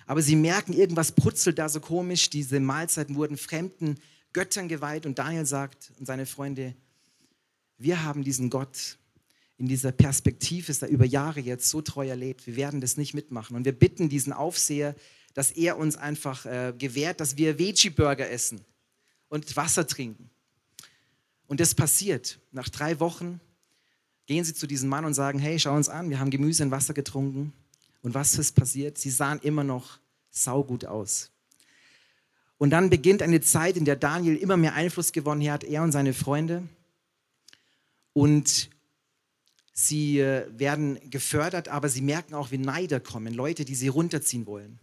Aber 0.07 0.23
sie 0.23 0.35
merken, 0.35 0.73
irgendwas 0.73 1.11
brutzelt 1.11 1.59
da 1.59 1.69
so 1.69 1.79
komisch. 1.79 2.31
Diese 2.31 2.59
Mahlzeiten 2.59 3.15
wurden 3.15 3.37
fremden 3.37 3.99
Göttern 4.33 4.67
geweiht. 4.67 5.05
Und 5.05 5.19
Daniel 5.19 5.45
sagt 5.45 5.91
und 5.99 6.07
seine 6.07 6.25
Freunde, 6.25 6.73
wir 7.77 8.03
haben 8.03 8.23
diesen 8.23 8.49
Gott, 8.49 8.97
in 9.61 9.67
dieser 9.67 9.91
Perspektive 9.91 10.71
ist 10.71 10.81
er 10.81 10.89
über 10.89 11.05
Jahre 11.05 11.39
jetzt 11.39 11.69
so 11.69 11.83
treu 11.83 12.07
erlebt. 12.07 12.47
Wir 12.47 12.55
werden 12.55 12.81
das 12.81 12.97
nicht 12.97 13.13
mitmachen. 13.13 13.55
Und 13.55 13.63
wir 13.63 13.73
bitten 13.73 14.09
diesen 14.09 14.33
Aufseher, 14.33 14.95
dass 15.35 15.51
er 15.51 15.77
uns 15.77 15.97
einfach 15.97 16.47
äh, 16.47 16.73
gewährt, 16.75 17.19
dass 17.19 17.37
wir 17.37 17.59
Veggie-Burger 17.59 18.27
essen 18.27 18.61
und 19.29 19.55
Wasser 19.55 19.85
trinken. 19.85 20.31
Und 21.45 21.59
das 21.59 21.75
passiert. 21.75 22.39
Nach 22.51 22.69
drei 22.69 22.99
Wochen 22.99 23.39
gehen 24.25 24.43
sie 24.43 24.55
zu 24.55 24.65
diesem 24.65 24.89
Mann 24.89 25.05
und 25.05 25.13
sagen, 25.13 25.37
hey, 25.37 25.59
schau 25.59 25.75
uns 25.75 25.89
an, 25.89 26.09
wir 26.09 26.19
haben 26.19 26.31
Gemüse 26.31 26.63
und 26.63 26.71
Wasser 26.71 26.95
getrunken. 26.95 27.53
Und 28.01 28.15
was 28.15 28.39
ist 28.39 28.55
passiert? 28.55 28.97
Sie 28.97 29.11
sahen 29.11 29.39
immer 29.43 29.63
noch 29.63 29.99
saugut 30.31 30.85
aus. 30.85 31.29
Und 32.57 32.71
dann 32.71 32.89
beginnt 32.89 33.21
eine 33.21 33.41
Zeit, 33.41 33.77
in 33.77 33.85
der 33.85 33.95
Daniel 33.95 34.37
immer 34.37 34.57
mehr 34.57 34.73
Einfluss 34.73 35.11
gewonnen 35.11 35.47
hat, 35.51 35.63
er 35.63 35.83
und 35.83 35.91
seine 35.91 36.15
Freunde. 36.15 36.67
Und 38.13 38.71
Sie 39.87 40.19
äh, 40.19 40.45
werden 40.57 40.99
gefördert, 41.09 41.67
aber 41.67 41.89
sie 41.89 42.01
merken 42.01 42.35
auch, 42.35 42.51
wie 42.51 42.57
Neider 42.57 42.99
kommen, 42.99 43.33
Leute, 43.33 43.65
die 43.65 43.75
sie 43.75 43.87
runterziehen 43.87 44.45
wollen. 44.45 44.79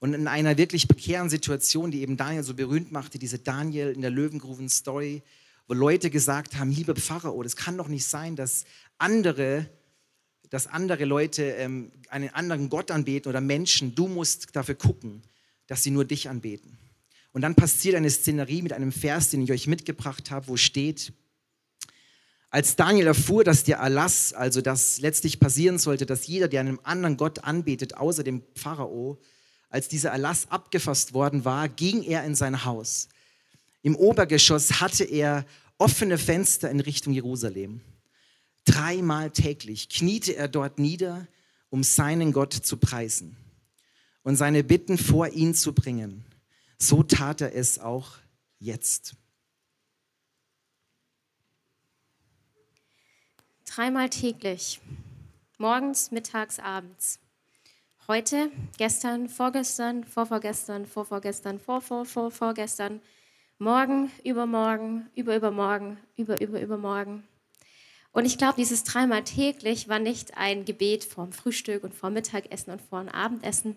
Und 0.00 0.14
in 0.14 0.26
einer 0.26 0.56
wirklich 0.56 0.88
prekären 0.88 1.30
Situation, 1.30 1.90
die 1.90 2.00
eben 2.00 2.16
Daniel 2.16 2.42
so 2.42 2.54
berühmt 2.54 2.90
machte, 2.90 3.18
diese 3.18 3.38
Daniel 3.38 3.92
in 3.92 4.00
der 4.00 4.10
Löwengruven-Story, 4.10 5.22
wo 5.68 5.74
Leute 5.74 6.10
gesagt 6.10 6.58
haben, 6.58 6.72
lieber 6.72 6.96
Pharao, 6.96 7.42
das 7.42 7.54
kann 7.54 7.76
doch 7.76 7.86
nicht 7.86 8.04
sein, 8.04 8.34
dass 8.34 8.64
andere, 8.98 9.66
dass 10.48 10.66
andere 10.66 11.04
Leute 11.04 11.44
ähm, 11.44 11.92
einen 12.08 12.30
anderen 12.30 12.70
Gott 12.70 12.90
anbeten 12.90 13.28
oder 13.28 13.40
Menschen. 13.40 13.94
Du 13.94 14.08
musst 14.08 14.56
dafür 14.56 14.74
gucken, 14.74 15.22
dass 15.68 15.84
sie 15.84 15.90
nur 15.90 16.04
dich 16.04 16.28
anbeten. 16.28 16.76
Und 17.32 17.42
dann 17.42 17.54
passiert 17.54 17.94
eine 17.94 18.10
Szenerie 18.10 18.62
mit 18.62 18.72
einem 18.72 18.90
Vers, 18.90 19.30
den 19.30 19.42
ich 19.42 19.52
euch 19.52 19.68
mitgebracht 19.68 20.32
habe, 20.32 20.48
wo 20.48 20.56
steht, 20.56 21.12
als 22.50 22.74
Daniel 22.74 23.06
erfuhr, 23.06 23.44
dass 23.44 23.62
der 23.62 23.78
Erlass, 23.78 24.32
also 24.32 24.60
dass 24.60 25.00
letztlich 25.00 25.38
passieren 25.38 25.78
sollte, 25.78 26.04
dass 26.04 26.26
jeder, 26.26 26.48
der 26.48 26.60
einem 26.60 26.80
anderen 26.82 27.16
Gott 27.16 27.44
anbetet, 27.44 27.96
außer 27.96 28.24
dem 28.24 28.42
Pharao, 28.56 29.18
als 29.68 29.86
dieser 29.86 30.10
Erlass 30.10 30.50
abgefasst 30.50 31.14
worden 31.14 31.44
war, 31.44 31.68
ging 31.68 32.02
er 32.02 32.24
in 32.24 32.34
sein 32.34 32.64
Haus. 32.64 33.08
Im 33.82 33.94
Obergeschoss 33.94 34.80
hatte 34.80 35.04
er 35.04 35.46
offene 35.78 36.18
Fenster 36.18 36.68
in 36.70 36.80
Richtung 36.80 37.12
Jerusalem. 37.12 37.80
Dreimal 38.64 39.30
täglich 39.30 39.88
kniete 39.88 40.34
er 40.34 40.48
dort 40.48 40.78
nieder, 40.80 41.28
um 41.70 41.84
seinen 41.84 42.32
Gott 42.32 42.52
zu 42.52 42.76
preisen 42.76 43.36
und 44.22 44.36
seine 44.36 44.64
Bitten 44.64 44.98
vor 44.98 45.28
ihn 45.28 45.54
zu 45.54 45.72
bringen. 45.72 46.24
So 46.78 47.04
tat 47.04 47.40
er 47.40 47.54
es 47.54 47.78
auch 47.78 48.18
jetzt. 48.58 49.14
Dreimal 53.72 54.10
täglich. 54.10 54.80
Morgens, 55.56 56.10
mittags, 56.10 56.58
abends. 56.58 57.20
Heute, 58.08 58.50
gestern, 58.78 59.28
vorgestern, 59.28 60.02
vorvorgestern, 60.02 60.86
vorvorgestern, 60.86 61.60
vorvor, 61.60 62.04
vorvorgestern. 62.04 63.00
Morgen, 63.58 64.10
übermorgen, 64.24 65.08
überübermorgen, 65.14 65.98
überüberübermorgen. 66.16 67.22
Und 68.10 68.24
ich 68.24 68.38
glaube, 68.38 68.54
dieses 68.56 68.82
dreimal 68.82 69.22
täglich 69.22 69.88
war 69.88 70.00
nicht 70.00 70.36
ein 70.36 70.64
Gebet 70.64 71.04
vorm 71.04 71.30
Frühstück 71.30 71.84
und 71.84 71.94
vorm 71.94 72.14
Mittagessen 72.14 72.72
und 72.72 72.82
vorm 72.82 73.08
Abendessen. 73.08 73.76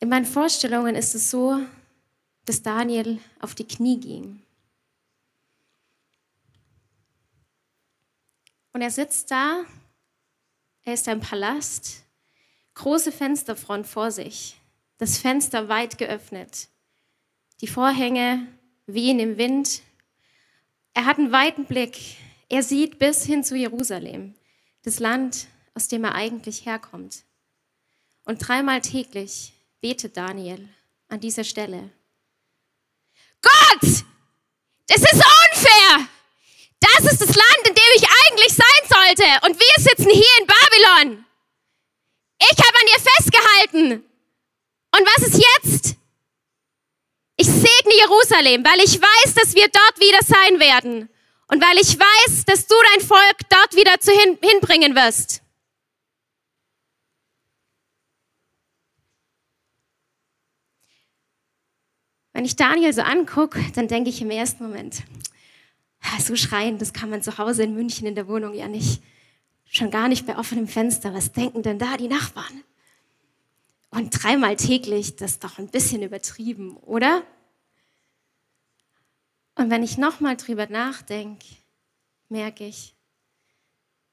In 0.00 0.10
meinen 0.10 0.26
Vorstellungen 0.26 0.96
ist 0.96 1.14
es 1.14 1.30
so, 1.30 1.58
dass 2.44 2.62
Daniel 2.62 3.20
auf 3.40 3.54
die 3.54 3.66
Knie 3.66 3.98
ging 3.98 4.42
Und 8.78 8.82
er 8.82 8.92
sitzt 8.92 9.32
da, 9.32 9.64
er 10.84 10.94
ist 10.94 11.08
im 11.08 11.18
Palast, 11.18 12.04
große 12.74 13.10
Fensterfront 13.10 13.88
vor 13.88 14.12
sich, 14.12 14.54
das 14.98 15.18
Fenster 15.18 15.68
weit 15.68 15.98
geöffnet, 15.98 16.68
die 17.60 17.66
Vorhänge 17.66 18.46
wehen 18.86 19.18
im 19.18 19.36
Wind. 19.36 19.82
Er 20.94 21.06
hat 21.06 21.18
einen 21.18 21.32
weiten 21.32 21.64
Blick, 21.64 21.98
er 22.48 22.62
sieht 22.62 23.00
bis 23.00 23.24
hin 23.24 23.42
zu 23.42 23.56
Jerusalem, 23.56 24.36
das 24.84 25.00
Land, 25.00 25.48
aus 25.74 25.88
dem 25.88 26.04
er 26.04 26.14
eigentlich 26.14 26.64
herkommt. 26.64 27.24
Und 28.26 28.46
dreimal 28.46 28.80
täglich 28.80 29.54
betet 29.80 30.16
Daniel 30.16 30.68
an 31.08 31.18
dieser 31.18 31.42
Stelle. 31.42 31.90
Gott, 33.42 34.04
das 34.86 35.02
ist! 35.02 35.37
Das 36.98 37.12
ist 37.12 37.20
das 37.20 37.36
Land, 37.36 37.68
in 37.68 37.74
dem 37.74 37.92
ich 37.94 38.02
eigentlich 38.02 38.52
sein 38.54 38.66
sollte. 38.88 39.46
Und 39.46 39.58
wir 39.58 39.82
sitzen 39.84 40.10
hier 40.10 40.32
in 40.40 40.46
Babylon. 40.46 41.24
Ich 42.40 42.58
habe 42.58 42.78
an 42.80 42.88
ihr 42.92 43.00
festgehalten. 43.00 44.04
Und 44.96 45.06
was 45.06 45.28
ist 45.28 45.34
jetzt? 45.36 45.96
Ich 47.36 47.46
segne 47.46 47.94
Jerusalem, 47.96 48.64
weil 48.64 48.80
ich 48.80 49.00
weiß, 49.00 49.34
dass 49.34 49.54
wir 49.54 49.68
dort 49.68 50.00
wieder 50.00 50.18
sein 50.24 50.58
werden. 50.58 51.08
Und 51.46 51.62
weil 51.62 51.78
ich 51.78 51.96
weiß, 51.96 52.44
dass 52.46 52.66
du 52.66 52.74
dein 52.92 53.06
Volk 53.06 53.48
dort 53.48 53.76
wieder 53.76 54.00
zu 54.00 54.10
hin, 54.10 54.36
hinbringen 54.42 54.96
wirst. 54.96 55.42
Wenn 62.32 62.44
ich 62.44 62.56
Daniel 62.56 62.92
so 62.92 63.02
angucke, 63.02 63.64
dann 63.74 63.86
denke 63.86 64.10
ich 64.10 64.20
im 64.20 64.30
ersten 64.30 64.64
Moment, 64.64 65.02
so 66.20 66.36
schreien, 66.36 66.78
das 66.78 66.92
kann 66.92 67.10
man 67.10 67.22
zu 67.22 67.38
Hause 67.38 67.64
in 67.64 67.74
München 67.74 68.06
in 68.06 68.14
der 68.14 68.28
Wohnung 68.28 68.54
ja 68.54 68.68
nicht. 68.68 69.02
Schon 69.70 69.90
gar 69.90 70.08
nicht 70.08 70.26
bei 70.26 70.38
offenem 70.38 70.66
Fenster. 70.66 71.12
Was 71.12 71.32
denken 71.32 71.62
denn 71.62 71.78
da 71.78 71.96
die 71.96 72.08
Nachbarn? 72.08 72.64
Und 73.90 74.10
dreimal 74.10 74.56
täglich, 74.56 75.16
das 75.16 75.32
ist 75.32 75.44
doch 75.44 75.58
ein 75.58 75.68
bisschen 75.68 76.02
übertrieben, 76.02 76.76
oder? 76.76 77.22
Und 79.54 79.70
wenn 79.70 79.82
ich 79.82 79.98
nochmal 79.98 80.36
drüber 80.36 80.68
nachdenke, 80.68 81.46
merke 82.28 82.66
ich, 82.66 82.94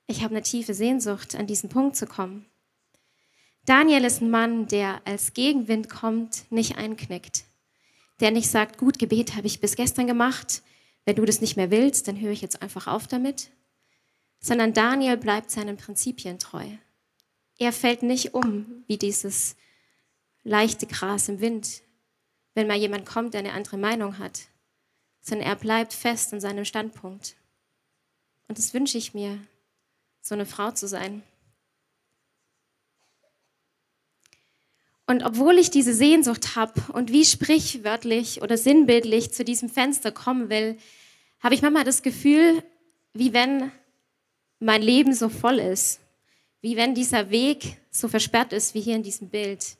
ich 0.08 0.24
habe 0.24 0.36
eine 0.36 0.44
tiefe 0.44 0.74
Sehnsucht, 0.74 1.36
an 1.36 1.48
diesen 1.48 1.70
Punkt 1.70 1.96
zu 1.96 2.06
kommen. 2.08 2.46
Daniel 3.66 4.04
ist 4.06 4.22
ein 4.22 4.30
Mann, 4.30 4.68
der 4.68 5.02
als 5.06 5.34
Gegenwind 5.34 5.90
kommt, 5.90 6.50
nicht 6.52 6.78
einknickt. 6.78 7.46
Der 8.20 8.32
nicht 8.32 8.50
sagt, 8.50 8.78
gut, 8.78 9.00
Gebet 9.00 9.36
habe 9.36 9.48
ich 9.48 9.60
bis 9.60 9.76
gestern 9.76 10.08
gemacht, 10.08 10.62
wenn 11.06 11.16
du 11.16 11.26
das 11.26 11.42
nicht 11.42 11.56
mehr 11.56 11.72
willst, 11.72 12.08
dann 12.08 12.20
höre 12.20 12.32
ich 12.32 12.42
jetzt 12.42 12.62
einfach 12.62 12.88
auf 12.88 13.08
damit. 13.08 13.52
Sondern 14.40 14.74
Daniel 14.74 15.18
bleibt 15.18 15.52
seinen 15.52 15.78
Prinzipien 15.78 16.40
treu. 16.40 16.68
Er 17.58 17.72
fällt 17.72 18.04
nicht 18.04 18.34
um 18.34 18.84
wie 18.88 18.98
dieses 18.98 19.56
leichte 20.44 20.88
Gras 20.88 21.30
im 21.30 21.40
Wind, 21.40 21.82
wenn 22.54 22.68
mal 22.68 22.78
jemand 22.78 23.06
kommt, 23.06 23.34
der 23.34 23.40
eine 23.40 23.54
andere 23.54 23.78
Meinung 23.78 24.20
hat, 24.20 24.48
sondern 25.22 25.48
er 25.48 25.56
bleibt 25.56 25.94
fest 25.94 26.34
in 26.34 26.42
seinem 26.42 26.66
Standpunkt. 26.66 27.36
Und 28.48 28.58
das 28.58 28.74
wünsche 28.74 28.98
ich 28.98 29.14
mir, 29.14 29.40
so 30.22 30.36
eine 30.36 30.46
Frau 30.46 30.72
zu 30.72 30.88
sein. 30.88 31.24
Und 35.08 35.24
obwohl 35.24 35.60
ich 35.60 35.70
diese 35.70 35.94
Sehnsucht 35.94 36.56
habe 36.56 36.82
und 36.94 37.12
wie 37.12 37.26
sprichwörtlich 37.26 38.42
oder 38.42 38.58
sinnbildlich 38.58 39.32
zu 39.32 39.44
diesem 39.44 39.70
Fenster 39.70 40.12
kommen 40.12 40.50
will, 40.50 40.78
habe 41.42 41.54
ich 41.54 41.62
manchmal 41.62 41.84
das 41.84 42.02
Gefühl, 42.02 42.64
wie 43.14 43.34
wenn 43.34 43.72
mein 44.60 44.82
Leben 44.82 45.14
so 45.14 45.30
voll 45.30 45.60
ist, 45.60 46.00
wie 46.62 46.76
wenn 46.76 46.96
dieser 46.96 47.30
Weg 47.30 47.78
so 47.92 48.08
versperrt 48.08 48.52
ist 48.52 48.74
wie 48.74 48.82
hier 48.82 48.96
in 48.96 49.04
diesem 49.04 49.30
Bild, 49.30 49.78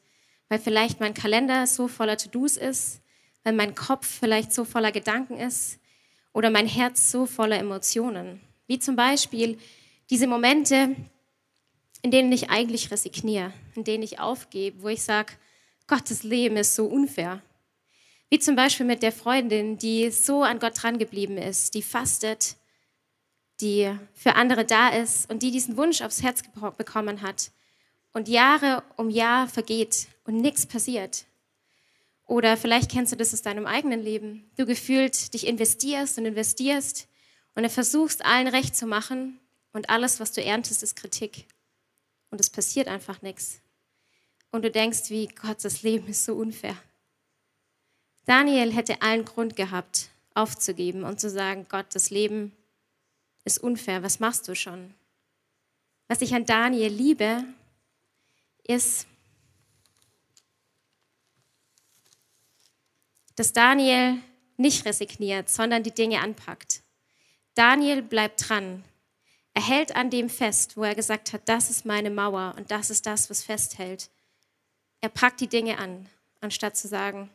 weil 0.48 0.60
vielleicht 0.60 1.00
mein 1.00 1.16
Kalender 1.16 1.66
so 1.66 1.88
voller 1.88 2.18
To-Dos 2.18 2.58
ist, 2.58 3.02
weil 3.44 3.54
mein 3.54 3.74
Kopf 3.74 4.08
vielleicht 4.08 4.54
so 4.54 4.64
voller 4.64 4.92
Gedanken 4.92 5.38
ist 5.38 5.80
oder 6.34 6.52
mein 6.52 6.68
Herz 6.68 7.12
so 7.12 7.26
voller 7.26 7.58
Emotionen. 7.58 8.42
Wie 8.68 8.78
zum 8.78 8.96
Beispiel 8.96 9.58
diese 10.10 10.28
Momente, 10.28 10.96
in 12.04 12.12
denen 12.12 12.32
ich 12.32 12.52
eigentlich 12.52 12.92
resigniere, 12.92 13.54
in 13.76 13.84
denen 13.84 14.04
ich 14.04 14.20
aufgebe, 14.20 14.82
wo 14.82 14.88
ich 14.88 15.04
sage, 15.04 15.34
Gottes 15.88 16.24
Leben 16.24 16.58
ist 16.58 16.76
so 16.76 16.86
unfair. 16.86 17.42
Wie 18.30 18.40
zum 18.40 18.56
Beispiel 18.56 18.86
mit 18.86 19.04
der 19.04 19.12
Freundin, 19.12 19.78
die 19.78 20.10
so 20.12 20.44
an 20.44 20.60
Gott 20.60 20.82
dran 20.82 20.98
geblieben 20.98 21.38
ist, 21.38 21.76
die 21.76 21.84
fastet, 21.84 22.56
die 23.62 23.96
für 24.14 24.36
andere 24.36 24.66
da 24.66 24.90
ist 24.90 25.30
und 25.30 25.44
die 25.44 25.52
diesen 25.52 25.78
Wunsch 25.78 26.02
aufs 26.02 26.24
Herz 26.24 26.42
bekommen 26.78 27.22
hat 27.22 27.52
und 28.14 28.28
Jahre 28.28 28.84
um 28.98 29.10
Jahr 29.10 29.48
vergeht 29.48 30.08
und 30.26 30.38
nichts 30.38 30.66
passiert. 30.66 31.26
Oder 32.26 32.58
vielleicht 32.58 32.92
kennst 32.92 33.12
du 33.12 33.16
das 33.16 33.34
aus 33.34 33.44
deinem 33.44 33.68
eigenen 33.68 34.02
Leben. 34.02 34.50
Du 34.58 34.66
gefühlt 34.66 35.34
dich 35.34 35.46
investierst 35.46 36.18
und 36.18 36.26
investierst 36.26 37.08
und 37.54 37.64
du 37.64 37.70
versuchst 37.70 38.26
allen 38.26 38.48
recht 38.48 38.76
zu 38.76 38.88
machen 38.88 39.40
und 39.72 39.90
alles, 39.90 40.20
was 40.20 40.32
du 40.32 40.44
erntest, 40.44 40.82
ist 40.82 40.96
Kritik 40.96 41.46
und 42.32 42.42
es 42.42 42.50
passiert 42.50 42.88
einfach 42.88 43.22
nichts. 43.22 43.62
Und 44.56 44.62
du 44.62 44.72
denkst, 44.72 45.10
wie 45.10 45.28
Gott, 45.28 45.66
das 45.66 45.84
Leben 45.84 46.08
ist 46.08 46.24
so 46.24 46.34
unfair. 46.36 46.78
Daniel 48.24 48.72
hätte 48.72 49.02
allen 49.02 49.26
Grund 49.26 49.58
gehabt, 49.58 50.12
aufzugeben 50.34 51.04
und 51.04 51.20
zu 51.20 51.30
sagen, 51.30 51.66
Gott, 51.68 51.88
das 51.92 52.10
Leben 52.10 52.54
ist 53.44 53.58
unfair, 53.58 54.02
was 54.02 54.22
machst 54.22 54.48
du 54.48 54.56
schon? 54.56 54.94
Was 56.08 56.22
ich 56.22 56.34
an 56.34 56.46
Daniel 56.46 56.90
liebe, 56.90 57.44
ist, 58.64 59.08
dass 63.36 63.52
Daniel 63.52 64.22
nicht 64.56 64.86
resigniert, 64.86 65.50
sondern 65.50 65.84
die 65.84 65.94
Dinge 65.94 66.22
anpackt. 66.22 66.82
Daniel 67.56 68.02
bleibt 68.02 68.48
dran, 68.48 68.86
er 69.54 69.68
hält 69.68 69.98
an 69.98 70.10
dem 70.10 70.30
fest, 70.30 70.78
wo 70.78 70.86
er 70.86 70.96
gesagt 70.96 71.34
hat, 71.34 71.42
das 71.50 71.70
ist 71.70 71.86
meine 71.86 72.10
Mauer 72.10 72.56
und 72.56 72.72
das 72.72 72.90
ist 72.90 73.06
das, 73.06 73.30
was 73.30 73.44
festhält. 73.44 74.10
Er 75.02 75.10
packt 75.10 75.42
die 75.42 75.48
Dinge 75.48 75.78
an, 75.78 76.10
anstatt 76.42 76.78
zu 76.78 76.88
sagen, 76.88 77.30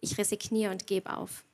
ich 0.00 0.18
resigniere 0.18 0.70
und 0.70 0.86
gebe 0.86 1.16
auf. 1.16 1.44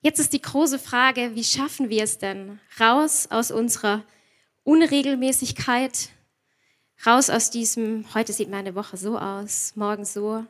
Jetzt 0.00 0.18
ist 0.18 0.34
die 0.34 0.42
große 0.42 0.78
Frage, 0.78 1.34
wie 1.34 1.44
schaffen 1.44 1.88
wir 1.88 2.02
es 2.02 2.18
denn 2.18 2.60
raus 2.78 3.28
aus 3.30 3.50
unserer 3.50 4.04
Unregelmäßigkeit, 4.62 6.10
raus 7.06 7.30
aus 7.30 7.50
diesem, 7.50 8.04
heute 8.14 8.34
sieht 8.34 8.50
meine 8.50 8.74
Woche 8.74 8.98
so 8.98 9.18
aus, 9.18 9.74
morgen 9.76 10.04
so. 10.04 10.44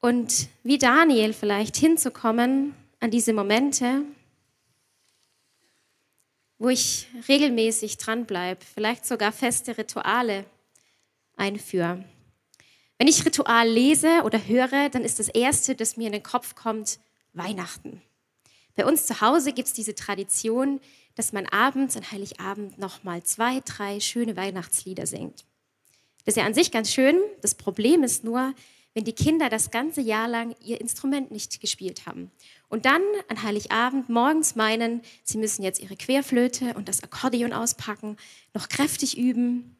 Und 0.00 0.48
wie 0.62 0.78
Daniel 0.78 1.34
vielleicht 1.34 1.76
hinzukommen, 1.76 2.74
an 3.00 3.10
diese 3.10 3.34
Momente, 3.34 4.02
wo 6.58 6.68
ich 6.68 7.08
regelmäßig 7.28 7.96
dranbleibe, 7.96 8.60
vielleicht 8.74 9.06
sogar 9.06 9.32
feste 9.32 9.76
Rituale 9.76 10.44
einführe. 11.36 12.04
Wenn 12.98 13.08
ich 13.08 13.26
Ritual 13.26 13.68
lese 13.68 14.22
oder 14.24 14.46
höre, 14.46 14.88
dann 14.88 15.02
ist 15.02 15.18
das 15.18 15.28
Erste, 15.28 15.74
das 15.74 15.96
mir 15.96 16.06
in 16.06 16.12
den 16.12 16.22
Kopf 16.22 16.54
kommt, 16.54 17.00
Weihnachten. 17.32 18.00
Bei 18.76 18.86
uns 18.86 19.06
zu 19.06 19.20
Hause 19.20 19.52
gibt 19.52 19.68
es 19.68 19.74
diese 19.74 19.94
Tradition, 19.94 20.80
dass 21.14 21.32
man 21.32 21.46
abends 21.46 21.96
an 21.96 22.10
Heiligabend 22.10 22.78
nochmal 22.78 23.22
zwei, 23.22 23.60
drei 23.64 24.00
schöne 24.00 24.36
Weihnachtslieder 24.36 25.06
singt. 25.06 25.44
Das 26.24 26.34
ist 26.34 26.36
ja 26.36 26.46
an 26.46 26.54
sich 26.54 26.70
ganz 26.70 26.90
schön. 26.92 27.18
Das 27.42 27.54
Problem 27.54 28.02
ist 28.02 28.24
nur, 28.24 28.54
wenn 28.94 29.04
die 29.04 29.12
Kinder 29.12 29.48
das 29.48 29.70
ganze 29.70 30.00
Jahr 30.00 30.28
lang 30.28 30.54
ihr 30.64 30.80
Instrument 30.80 31.30
nicht 31.30 31.60
gespielt 31.60 32.06
haben 32.06 32.30
und 32.68 32.86
dann 32.86 33.02
an 33.28 33.42
Heiligabend 33.42 34.08
morgens 34.08 34.56
meinen, 34.56 35.02
sie 35.22 35.38
müssen 35.38 35.62
jetzt 35.62 35.80
ihre 35.80 35.96
Querflöte 35.96 36.74
und 36.74 36.88
das 36.88 37.02
Akkordeon 37.02 37.52
auspacken, 37.52 38.16
noch 38.52 38.68
kräftig 38.68 39.16
üben. 39.16 39.76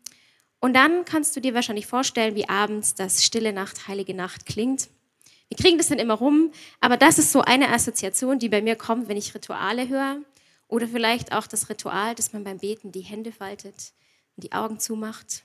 Und 0.60 0.74
dann 0.74 1.04
kannst 1.04 1.36
du 1.36 1.40
dir 1.40 1.54
wahrscheinlich 1.54 1.86
vorstellen, 1.86 2.34
wie 2.36 2.48
abends 2.48 2.94
das 2.94 3.24
Stille 3.24 3.52
Nacht, 3.52 3.88
Heilige 3.88 4.14
Nacht 4.14 4.46
klingt. 4.46 4.88
Wir 5.48 5.56
kriegen 5.56 5.78
das 5.78 5.88
dann 5.88 5.98
immer 5.98 6.14
rum, 6.14 6.52
aber 6.80 6.96
das 6.96 7.18
ist 7.18 7.32
so 7.32 7.42
eine 7.42 7.70
Assoziation, 7.70 8.38
die 8.38 8.48
bei 8.48 8.62
mir 8.62 8.76
kommt, 8.76 9.08
wenn 9.08 9.16
ich 9.16 9.34
Rituale 9.34 9.88
höre. 9.88 10.18
Oder 10.68 10.88
vielleicht 10.88 11.32
auch 11.32 11.46
das 11.46 11.68
Ritual, 11.68 12.14
dass 12.14 12.32
man 12.32 12.44
beim 12.44 12.58
Beten 12.58 12.90
die 12.90 13.00
Hände 13.00 13.32
faltet 13.32 13.92
und 14.36 14.44
die 14.44 14.52
Augen 14.52 14.80
zumacht. 14.80 15.44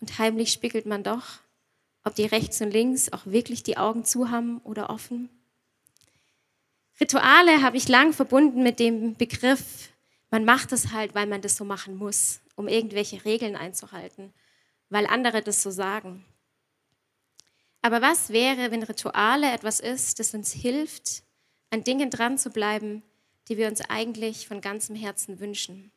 Und 0.00 0.18
heimlich 0.18 0.52
spiegelt 0.52 0.86
man 0.86 1.02
doch 1.02 1.40
ob 2.04 2.14
die 2.14 2.26
rechts 2.26 2.60
und 2.60 2.70
links 2.70 3.12
auch 3.12 3.26
wirklich 3.26 3.62
die 3.62 3.76
Augen 3.76 4.04
zu 4.04 4.30
haben 4.30 4.58
oder 4.58 4.90
offen. 4.90 5.28
Rituale 7.00 7.62
habe 7.62 7.76
ich 7.76 7.88
lang 7.88 8.12
verbunden 8.12 8.62
mit 8.62 8.78
dem 8.78 9.14
Begriff, 9.14 9.90
man 10.30 10.44
macht 10.44 10.72
es 10.72 10.92
halt, 10.92 11.14
weil 11.14 11.26
man 11.26 11.40
das 11.40 11.56
so 11.56 11.64
machen 11.64 11.96
muss, 11.96 12.40
um 12.56 12.68
irgendwelche 12.68 13.24
Regeln 13.24 13.56
einzuhalten, 13.56 14.32
weil 14.90 15.06
andere 15.06 15.42
das 15.42 15.62
so 15.62 15.70
sagen. 15.70 16.24
Aber 17.82 18.02
was 18.02 18.30
wäre, 18.30 18.70
wenn 18.70 18.82
Rituale 18.82 19.50
etwas 19.50 19.80
ist, 19.80 20.18
das 20.18 20.34
uns 20.34 20.52
hilft, 20.52 21.22
an 21.70 21.84
Dingen 21.84 22.10
dran 22.10 22.36
zu 22.36 22.50
bleiben, 22.50 23.02
die 23.48 23.56
wir 23.56 23.68
uns 23.68 23.80
eigentlich 23.80 24.46
von 24.46 24.60
ganzem 24.60 24.94
Herzen 24.94 25.40
wünschen. 25.40 25.90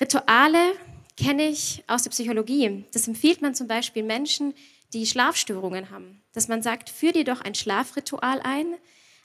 Rituale 0.00 0.74
kenne 1.16 1.48
ich 1.48 1.84
aus 1.86 2.02
der 2.02 2.10
Psychologie. 2.10 2.84
Das 2.92 3.08
empfiehlt 3.08 3.40
man 3.42 3.54
zum 3.54 3.68
Beispiel 3.68 4.02
Menschen, 4.02 4.54
die 4.94 5.06
Schlafstörungen 5.06 5.90
haben, 5.90 6.22
dass 6.32 6.48
man 6.48 6.62
sagt, 6.62 6.88
führ 6.88 7.12
dir 7.12 7.24
doch 7.24 7.40
ein 7.40 7.56
Schlafritual 7.56 8.40
ein, 8.42 8.66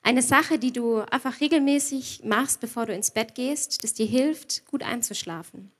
eine 0.01 0.21
Sache, 0.23 0.57
die 0.57 0.71
du 0.71 0.99
einfach 0.99 1.41
regelmäßig 1.41 2.21
machst, 2.23 2.59
bevor 2.59 2.87
du 2.87 2.93
ins 2.93 3.11
Bett 3.11 3.35
gehst, 3.35 3.83
das 3.83 3.93
dir 3.93 4.07
hilft, 4.07 4.65
gut 4.65 4.81
einzuschlafen. 4.81 5.71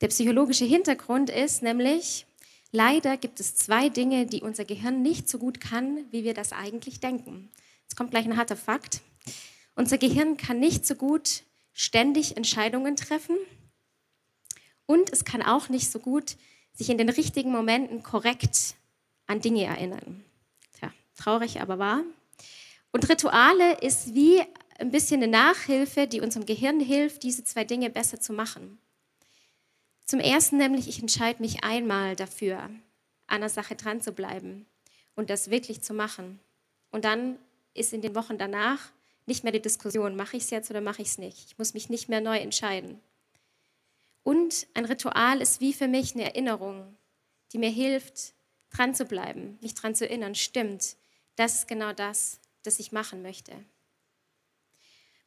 Der 0.00 0.08
psychologische 0.08 0.64
Hintergrund 0.64 1.30
ist 1.30 1.62
nämlich, 1.62 2.26
leider 2.70 3.16
gibt 3.16 3.40
es 3.40 3.56
zwei 3.56 3.88
Dinge, 3.88 4.26
die 4.26 4.42
unser 4.42 4.64
Gehirn 4.64 5.02
nicht 5.02 5.28
so 5.28 5.38
gut 5.38 5.60
kann, 5.60 6.04
wie 6.10 6.24
wir 6.24 6.34
das 6.34 6.52
eigentlich 6.52 7.00
denken. 7.00 7.50
Jetzt 7.82 7.96
kommt 7.96 8.10
gleich 8.10 8.26
ein 8.26 8.36
harter 8.36 8.56
Fakt. 8.56 9.00
Unser 9.74 9.98
Gehirn 9.98 10.36
kann 10.36 10.60
nicht 10.60 10.86
so 10.86 10.94
gut 10.94 11.42
ständig 11.72 12.36
Entscheidungen 12.36 12.94
treffen 12.94 13.36
und 14.86 15.12
es 15.12 15.24
kann 15.24 15.42
auch 15.42 15.68
nicht 15.68 15.90
so 15.90 15.98
gut 15.98 16.36
sich 16.74 16.90
in 16.90 16.98
den 16.98 17.08
richtigen 17.08 17.50
Momenten 17.50 18.02
korrekt 18.02 18.74
an 19.26 19.40
Dinge 19.40 19.64
erinnern. 19.64 20.24
Tja, 20.78 20.92
traurig, 21.16 21.60
aber 21.60 21.78
wahr. 21.78 22.02
Und 22.92 23.08
Rituale 23.08 23.78
ist 23.80 24.14
wie 24.14 24.42
ein 24.78 24.90
bisschen 24.90 25.22
eine 25.22 25.30
Nachhilfe, 25.30 26.06
die 26.06 26.20
unserem 26.20 26.46
Gehirn 26.46 26.80
hilft, 26.80 27.22
diese 27.22 27.44
zwei 27.44 27.64
Dinge 27.64 27.90
besser 27.90 28.20
zu 28.20 28.32
machen. 28.32 28.78
Zum 30.04 30.20
ersten 30.20 30.58
nämlich, 30.58 30.88
ich 30.88 31.00
entscheide 31.00 31.40
mich 31.40 31.64
einmal 31.64 32.16
dafür, 32.16 32.58
an 32.58 32.82
einer 33.26 33.48
Sache 33.48 33.74
dran 33.74 34.02
zu 34.02 34.12
bleiben 34.12 34.66
und 35.14 35.30
das 35.30 35.50
wirklich 35.50 35.80
zu 35.80 35.94
machen. 35.94 36.40
Und 36.90 37.04
dann 37.04 37.38
ist 37.72 37.92
in 37.92 38.02
den 38.02 38.14
Wochen 38.14 38.36
danach 38.36 38.90
nicht 39.26 39.42
mehr 39.42 39.52
die 39.52 39.62
Diskussion, 39.62 40.16
mache 40.16 40.36
ich 40.36 40.44
es 40.44 40.50
jetzt 40.50 40.70
oder 40.70 40.80
mache 40.80 41.02
ich 41.02 41.08
es 41.08 41.18
nicht. 41.18 41.46
Ich 41.46 41.58
muss 41.58 41.74
mich 41.74 41.88
nicht 41.88 42.08
mehr 42.08 42.20
neu 42.20 42.36
entscheiden. 42.36 43.00
Und 44.24 44.66
ein 44.74 44.86
Ritual 44.86 45.40
ist 45.40 45.60
wie 45.60 45.72
für 45.72 45.86
mich 45.86 46.14
eine 46.14 46.24
Erinnerung, 46.24 46.96
die 47.52 47.58
mir 47.58 47.70
hilft, 47.70 48.34
dran 48.70 48.94
zu 48.94 49.04
bleiben, 49.04 49.58
mich 49.60 49.74
dran 49.74 49.94
zu 49.94 50.08
erinnern. 50.08 50.34
Stimmt, 50.34 50.96
das 51.36 51.54
ist 51.54 51.68
genau 51.68 51.92
das, 51.92 52.40
das 52.64 52.80
ich 52.80 52.90
machen 52.90 53.22
möchte. 53.22 53.52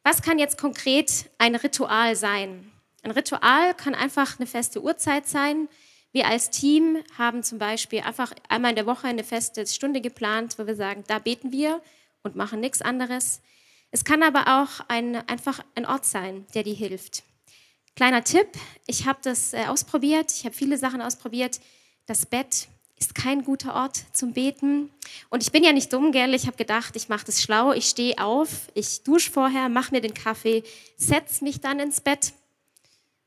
Was 0.02 0.20
kann 0.20 0.38
jetzt 0.38 0.58
konkret 0.58 1.30
ein 1.38 1.54
Ritual 1.54 2.16
sein? 2.16 2.70
Ein 3.02 3.10
Ritual 3.12 3.74
kann 3.74 3.94
einfach 3.94 4.38
eine 4.38 4.46
feste 4.46 4.82
Uhrzeit 4.82 5.26
sein. 5.28 5.68
Wir 6.10 6.26
als 6.26 6.50
Team 6.50 6.98
haben 7.16 7.42
zum 7.42 7.58
Beispiel 7.58 8.00
einfach 8.00 8.32
einmal 8.48 8.70
in 8.70 8.76
der 8.76 8.86
Woche 8.86 9.06
eine 9.06 9.24
feste 9.24 9.66
Stunde 9.66 10.00
geplant, 10.00 10.58
wo 10.58 10.66
wir 10.66 10.74
sagen, 10.74 11.04
da 11.06 11.18
beten 11.18 11.52
wir 11.52 11.80
und 12.22 12.34
machen 12.34 12.60
nichts 12.60 12.82
anderes. 12.82 13.42
Es 13.90 14.04
kann 14.04 14.22
aber 14.22 14.62
auch 14.62 14.84
ein, 14.88 15.16
einfach 15.28 15.64
ein 15.74 15.86
Ort 15.86 16.04
sein, 16.04 16.46
der 16.54 16.64
dir 16.64 16.74
hilft. 16.74 17.22
Kleiner 17.98 18.22
Tipp, 18.22 18.46
ich 18.86 19.08
habe 19.08 19.18
das 19.24 19.52
äh, 19.52 19.64
ausprobiert, 19.66 20.30
ich 20.30 20.44
habe 20.44 20.54
viele 20.54 20.78
Sachen 20.78 21.02
ausprobiert. 21.02 21.58
Das 22.06 22.26
Bett 22.26 22.68
ist 22.96 23.16
kein 23.16 23.42
guter 23.42 23.74
Ort 23.74 24.04
zum 24.12 24.34
Beten. 24.34 24.90
Und 25.30 25.42
ich 25.42 25.50
bin 25.50 25.64
ja 25.64 25.72
nicht 25.72 25.92
dumm, 25.92 26.12
gell? 26.12 26.32
Ich 26.32 26.46
habe 26.46 26.56
gedacht, 26.56 26.94
ich 26.94 27.08
mache 27.08 27.26
das 27.26 27.42
schlau. 27.42 27.72
Ich 27.72 27.86
stehe 27.86 28.16
auf, 28.18 28.68
ich 28.74 29.02
dusche 29.02 29.32
vorher, 29.32 29.68
mache 29.68 29.90
mir 29.90 30.00
den 30.00 30.14
Kaffee, 30.14 30.62
setze 30.96 31.42
mich 31.42 31.60
dann 31.60 31.80
ins 31.80 32.00
Bett. 32.00 32.34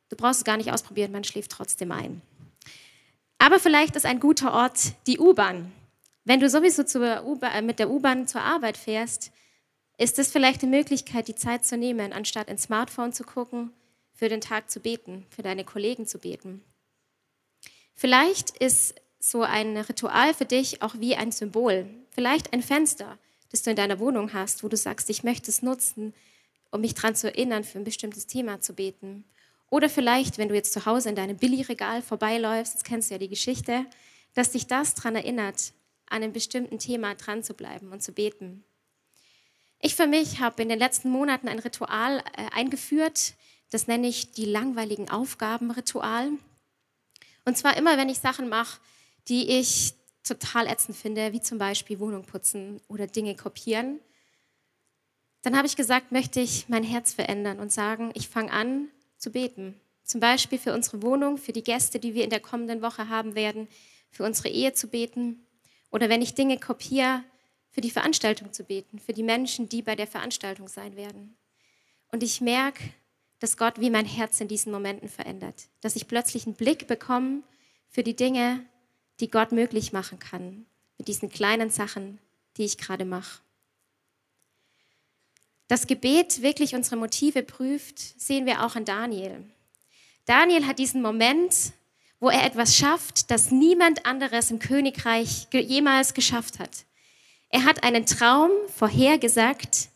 Du 0.08 0.16
brauchst 0.16 0.40
es 0.40 0.46
gar 0.46 0.56
nicht 0.56 0.72
ausprobieren, 0.72 1.12
man 1.12 1.26
schläft 1.26 1.52
trotzdem 1.52 1.92
ein. 1.92 2.22
Aber 3.40 3.60
vielleicht 3.60 3.98
ist 3.98 4.06
ein 4.06 4.22
guter 4.22 4.54
Ort 4.54 4.94
die 5.06 5.20
U-Bahn. 5.20 5.70
Wenn 6.24 6.40
du 6.40 6.50
sowieso 6.50 6.84
äh, 7.04 7.62
mit 7.62 7.80
der 7.80 7.90
U-Bahn 7.90 8.26
zur 8.26 8.40
Arbeit 8.40 8.78
fährst, 8.78 9.34
ist 9.98 10.18
es 10.18 10.32
vielleicht 10.32 10.64
eine 10.64 10.72
Möglichkeit, 10.74 11.28
die 11.28 11.36
Zeit 11.36 11.66
zu 11.66 11.76
nehmen, 11.76 12.14
anstatt 12.14 12.48
ins 12.48 12.64
Smartphone 12.64 13.12
zu 13.12 13.26
gucken 13.26 13.74
für 14.22 14.30
den 14.30 14.40
Tag 14.40 14.70
zu 14.70 14.80
beten, 14.80 15.26
für 15.36 15.42
deine 15.42 15.64
Kollegen 15.64 16.06
zu 16.06 16.20
beten. 16.20 16.64
Vielleicht 17.96 18.52
ist 18.52 18.94
so 19.20 19.42
ein 19.42 19.76
Ritual 19.76 20.36
für 20.36 20.46
dich 20.46 20.84
auch 20.84 20.94
wie 21.00 21.16
ein 21.16 21.32
Symbol, 21.32 21.90
vielleicht 22.12 22.54
ein 22.54 22.62
Fenster, 22.62 23.18
das 23.50 23.64
du 23.64 23.72
in 23.72 23.76
deiner 23.76 23.98
Wohnung 23.98 24.32
hast, 24.32 24.64
wo 24.64 24.68
du 24.68 24.78
sagst, 24.78 25.10
ich 25.10 25.24
möchte 25.24 25.50
es 25.50 25.64
nutzen, 25.64 26.14
um 26.70 26.82
mich 26.82 26.94
daran 26.94 27.16
zu 27.16 27.30
erinnern, 27.30 27.64
für 27.64 27.80
ein 27.80 27.84
bestimmtes 27.84 28.28
Thema 28.28 28.62
zu 28.62 28.76
beten. 28.76 29.26
Oder 29.72 29.90
vielleicht, 29.90 30.38
wenn 30.38 30.50
du 30.50 30.54
jetzt 30.54 30.74
zu 30.74 30.86
Hause 30.86 31.10
in 31.10 31.16
deinem 31.16 31.38
Billigregal 31.38 32.04
vorbeiläufst, 32.04 32.76
das 32.76 32.84
kennst 32.84 33.10
du 33.10 33.16
ja 33.16 33.18
die 33.18 33.28
Geschichte, 33.28 33.88
dass 34.36 34.52
dich 34.52 34.68
das 34.68 34.94
daran 34.94 35.16
erinnert, 35.16 35.74
an 36.06 36.22
einem 36.22 36.32
bestimmten 36.32 36.78
Thema 36.78 37.16
dran 37.16 37.42
zu 37.42 37.56
bleiben 37.56 37.92
und 37.92 38.04
zu 38.04 38.12
beten. 38.12 38.64
Ich 39.80 39.96
für 39.96 40.06
mich 40.06 40.40
habe 40.40 40.62
in 40.62 40.70
den 40.70 40.78
letzten 40.78 41.10
Monaten 41.10 41.48
ein 41.48 41.58
Ritual 41.58 42.20
äh, 42.38 42.46
eingeführt, 42.52 43.34
das 43.72 43.88
nenne 43.88 44.08
ich 44.08 44.32
die 44.32 44.46
langweiligen 44.46 45.10
Aufgabenritual. 45.10 46.30
Und 47.46 47.58
zwar 47.58 47.76
immer, 47.78 47.98
wenn 47.98 48.10
ich 48.10 48.20
Sachen 48.20 48.50
mache, 48.50 48.80
die 49.28 49.50
ich 49.50 49.96
total 50.24 50.68
ätzend 50.68 50.96
finde, 50.96 51.34
wie 51.34 51.42
zum 51.42 51.58
Beispiel 51.58 52.00
Wohnung 52.00 52.24
putzen 52.26 52.80
oder 52.88 53.08
Dinge 53.08 53.36
kopieren, 53.36 54.00
dann 55.42 55.58
habe 55.58 55.66
ich 55.66 55.76
gesagt, 55.76 56.12
möchte 56.12 56.40
ich 56.40 56.70
mein 56.70 56.84
Herz 56.84 57.14
verändern 57.14 57.60
und 57.60 57.72
sagen, 57.72 58.12
ich 58.14 58.30
fange 58.30 58.52
an 58.52 58.90
zu 59.18 59.32
beten. 59.32 59.80
Zum 60.04 60.20
Beispiel 60.20 60.60
für 60.60 60.74
unsere 60.74 61.02
Wohnung, 61.02 61.38
für 61.38 61.54
die 61.54 61.64
Gäste, 61.64 62.00
die 62.00 62.14
wir 62.14 62.24
in 62.24 62.30
der 62.30 62.40
kommenden 62.40 62.82
Woche 62.82 63.10
haben 63.10 63.34
werden, 63.34 63.68
für 64.12 64.24
unsere 64.24 64.50
Ehe 64.50 64.74
zu 64.74 64.88
beten. 64.88 65.48
Oder 65.90 66.10
wenn 66.10 66.22
ich 66.22 66.36
Dinge 66.36 66.60
kopiere, 66.60 67.24
für 67.72 67.82
die 67.82 67.90
Veranstaltung 67.90 68.52
zu 68.52 68.66
beten, 68.66 69.00
für 69.00 69.14
die 69.14 69.24
Menschen, 69.24 69.70
die 69.70 69.82
bei 69.82 69.96
der 69.96 70.08
Veranstaltung 70.08 70.68
sein 70.68 70.98
werden. 70.98 71.38
Und 72.12 72.22
ich 72.22 72.42
merke, 72.42 72.84
dass 73.42 73.58
Gott 73.58 73.82
wie 73.82 73.90
mein 73.90 74.06
Herz 74.06 74.40
in 74.40 74.48
diesen 74.48 74.72
Momenten 74.72 75.10
verändert. 75.10 75.68
Dass 75.82 75.96
ich 75.96 76.08
plötzlich 76.08 76.46
einen 76.46 76.56
Blick 76.56 76.88
bekomme 76.88 77.42
für 77.90 78.04
die 78.04 78.16
Dinge, 78.16 78.64
die 79.20 79.32
Gott 79.32 79.52
möglich 79.52 79.92
machen 79.92 80.20
kann, 80.20 80.68
mit 81.00 81.08
diesen 81.08 81.30
kleinen 81.30 81.72
Sachen, 81.72 82.20
die 82.56 82.66
ich 82.66 82.78
gerade 82.78 83.04
mache. 83.04 83.42
Das 85.68 85.88
Gebet 85.88 86.44
wirklich 86.44 86.76
unsere 86.76 86.98
Motive 86.98 87.42
prüft, 87.42 87.98
sehen 87.98 88.46
wir 88.46 88.64
auch 88.64 88.76
an 88.76 88.86
Daniel. 88.86 89.44
Daniel 90.26 90.68
hat 90.68 90.78
diesen 90.78 91.02
Moment, 91.02 91.74
wo 92.20 92.30
er 92.30 92.46
etwas 92.46 92.76
schafft, 92.76 93.32
das 93.32 93.50
niemand 93.50 94.06
anderes 94.06 94.52
im 94.52 94.60
Königreich 94.60 95.48
jemals 95.52 96.14
geschafft 96.14 96.60
hat. 96.60 96.86
Er 97.50 97.64
hat 97.64 97.84
einen 97.84 98.06
Traum 98.06 98.52
vorhergesagt, 98.68 99.90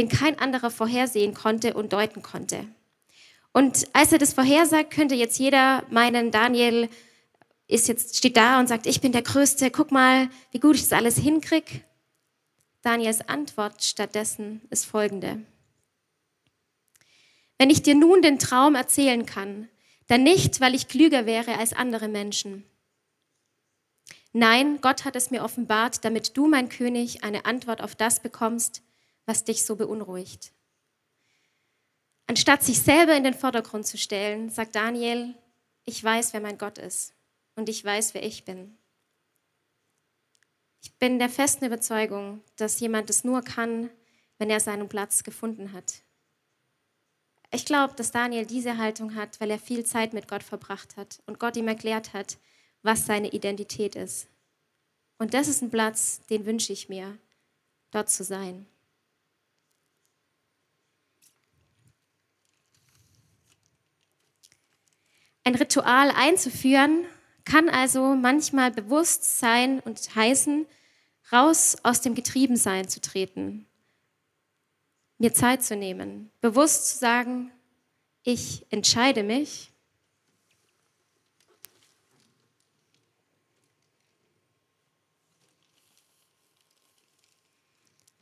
den 0.00 0.08
kein 0.08 0.38
anderer 0.38 0.70
vorhersehen 0.70 1.34
konnte 1.34 1.74
und 1.74 1.92
deuten 1.92 2.22
konnte. 2.22 2.66
Und 3.52 3.86
als 3.92 4.12
er 4.12 4.18
das 4.18 4.32
vorhersagt, 4.32 4.90
könnte 4.90 5.14
jetzt 5.14 5.38
jeder 5.38 5.84
meinen, 5.90 6.30
Daniel 6.30 6.88
ist 7.66 7.86
jetzt, 7.86 8.16
steht 8.16 8.38
da 8.38 8.58
und 8.58 8.66
sagt, 8.66 8.86
ich 8.86 9.02
bin 9.02 9.12
der 9.12 9.22
Größte, 9.22 9.70
guck 9.70 9.90
mal, 9.90 10.30
wie 10.52 10.58
gut 10.58 10.76
ich 10.76 10.82
das 10.82 10.92
alles 10.92 11.18
hinkriege. 11.18 11.82
Daniels 12.80 13.28
Antwort 13.28 13.84
stattdessen 13.84 14.62
ist 14.70 14.86
folgende. 14.86 15.44
Wenn 17.58 17.68
ich 17.68 17.82
dir 17.82 17.94
nun 17.94 18.22
den 18.22 18.38
Traum 18.38 18.74
erzählen 18.74 19.26
kann, 19.26 19.68
dann 20.06 20.22
nicht, 20.22 20.62
weil 20.62 20.74
ich 20.74 20.88
klüger 20.88 21.26
wäre 21.26 21.58
als 21.58 21.74
andere 21.74 22.08
Menschen. 22.08 22.64
Nein, 24.32 24.80
Gott 24.80 25.04
hat 25.04 25.14
es 25.14 25.30
mir 25.30 25.44
offenbart, 25.44 26.06
damit 26.06 26.38
du, 26.38 26.46
mein 26.46 26.70
König, 26.70 27.22
eine 27.22 27.44
Antwort 27.44 27.82
auf 27.82 27.94
das 27.94 28.20
bekommst, 28.20 28.82
was 29.30 29.44
dich 29.44 29.64
so 29.64 29.76
beunruhigt. 29.76 30.52
Anstatt 32.26 32.64
sich 32.64 32.80
selber 32.80 33.16
in 33.16 33.22
den 33.22 33.32
Vordergrund 33.34 33.86
zu 33.86 33.96
stellen, 33.96 34.50
sagt 34.50 34.74
Daniel, 34.74 35.36
ich 35.84 36.02
weiß, 36.02 36.32
wer 36.32 36.40
mein 36.40 36.58
Gott 36.58 36.78
ist 36.78 37.14
und 37.54 37.68
ich 37.68 37.84
weiß, 37.84 38.12
wer 38.14 38.24
ich 38.24 38.44
bin. 38.44 38.76
Ich 40.82 40.92
bin 40.98 41.20
der 41.20 41.28
festen 41.28 41.64
Überzeugung, 41.64 42.42
dass 42.56 42.80
jemand 42.80 43.08
es 43.08 43.22
nur 43.22 43.42
kann, 43.42 43.88
wenn 44.38 44.50
er 44.50 44.58
seinen 44.58 44.88
Platz 44.88 45.22
gefunden 45.22 45.72
hat. 45.72 46.02
Ich 47.52 47.64
glaube, 47.64 47.94
dass 47.94 48.10
Daniel 48.10 48.46
diese 48.46 48.78
Haltung 48.78 49.14
hat, 49.14 49.40
weil 49.40 49.52
er 49.52 49.60
viel 49.60 49.86
Zeit 49.86 50.12
mit 50.12 50.26
Gott 50.26 50.42
verbracht 50.42 50.96
hat 50.96 51.22
und 51.26 51.38
Gott 51.38 51.56
ihm 51.56 51.68
erklärt 51.68 52.14
hat, 52.14 52.36
was 52.82 53.06
seine 53.06 53.28
Identität 53.32 53.94
ist. 53.94 54.26
Und 55.18 55.34
das 55.34 55.46
ist 55.46 55.62
ein 55.62 55.70
Platz, 55.70 56.20
den 56.30 56.46
wünsche 56.46 56.72
ich 56.72 56.88
mir, 56.88 57.16
dort 57.92 58.10
zu 58.10 58.24
sein. 58.24 58.66
Ein 65.50 65.56
Ritual 65.56 66.12
einzuführen 66.12 67.04
kann 67.44 67.68
also 67.68 68.14
manchmal 68.14 68.70
bewusst 68.70 69.40
sein 69.40 69.80
und 69.80 70.14
heißen, 70.14 70.64
raus 71.32 71.76
aus 71.82 72.00
dem 72.00 72.14
Getriebensein 72.14 72.88
zu 72.88 73.00
treten, 73.00 73.66
mir 75.18 75.34
Zeit 75.34 75.64
zu 75.64 75.74
nehmen, 75.74 76.30
bewusst 76.40 76.90
zu 76.90 76.98
sagen, 76.98 77.50
ich 78.22 78.64
entscheide 78.70 79.24
mich, 79.24 79.72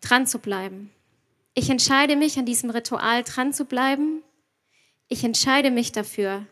dran 0.01 0.27
zu 0.27 0.39
bleiben. 0.39 0.91
Ich 1.53 1.69
entscheide 1.69 2.17
mich, 2.17 2.39
an 2.39 2.47
diesem 2.47 2.71
Ritual 2.71 3.23
dran 3.23 3.53
zu 3.53 3.67
bleiben. 3.67 4.23
Ich 5.09 5.25
entscheide 5.25 5.71
mich 5.71 5.93
dafür, 5.93 6.47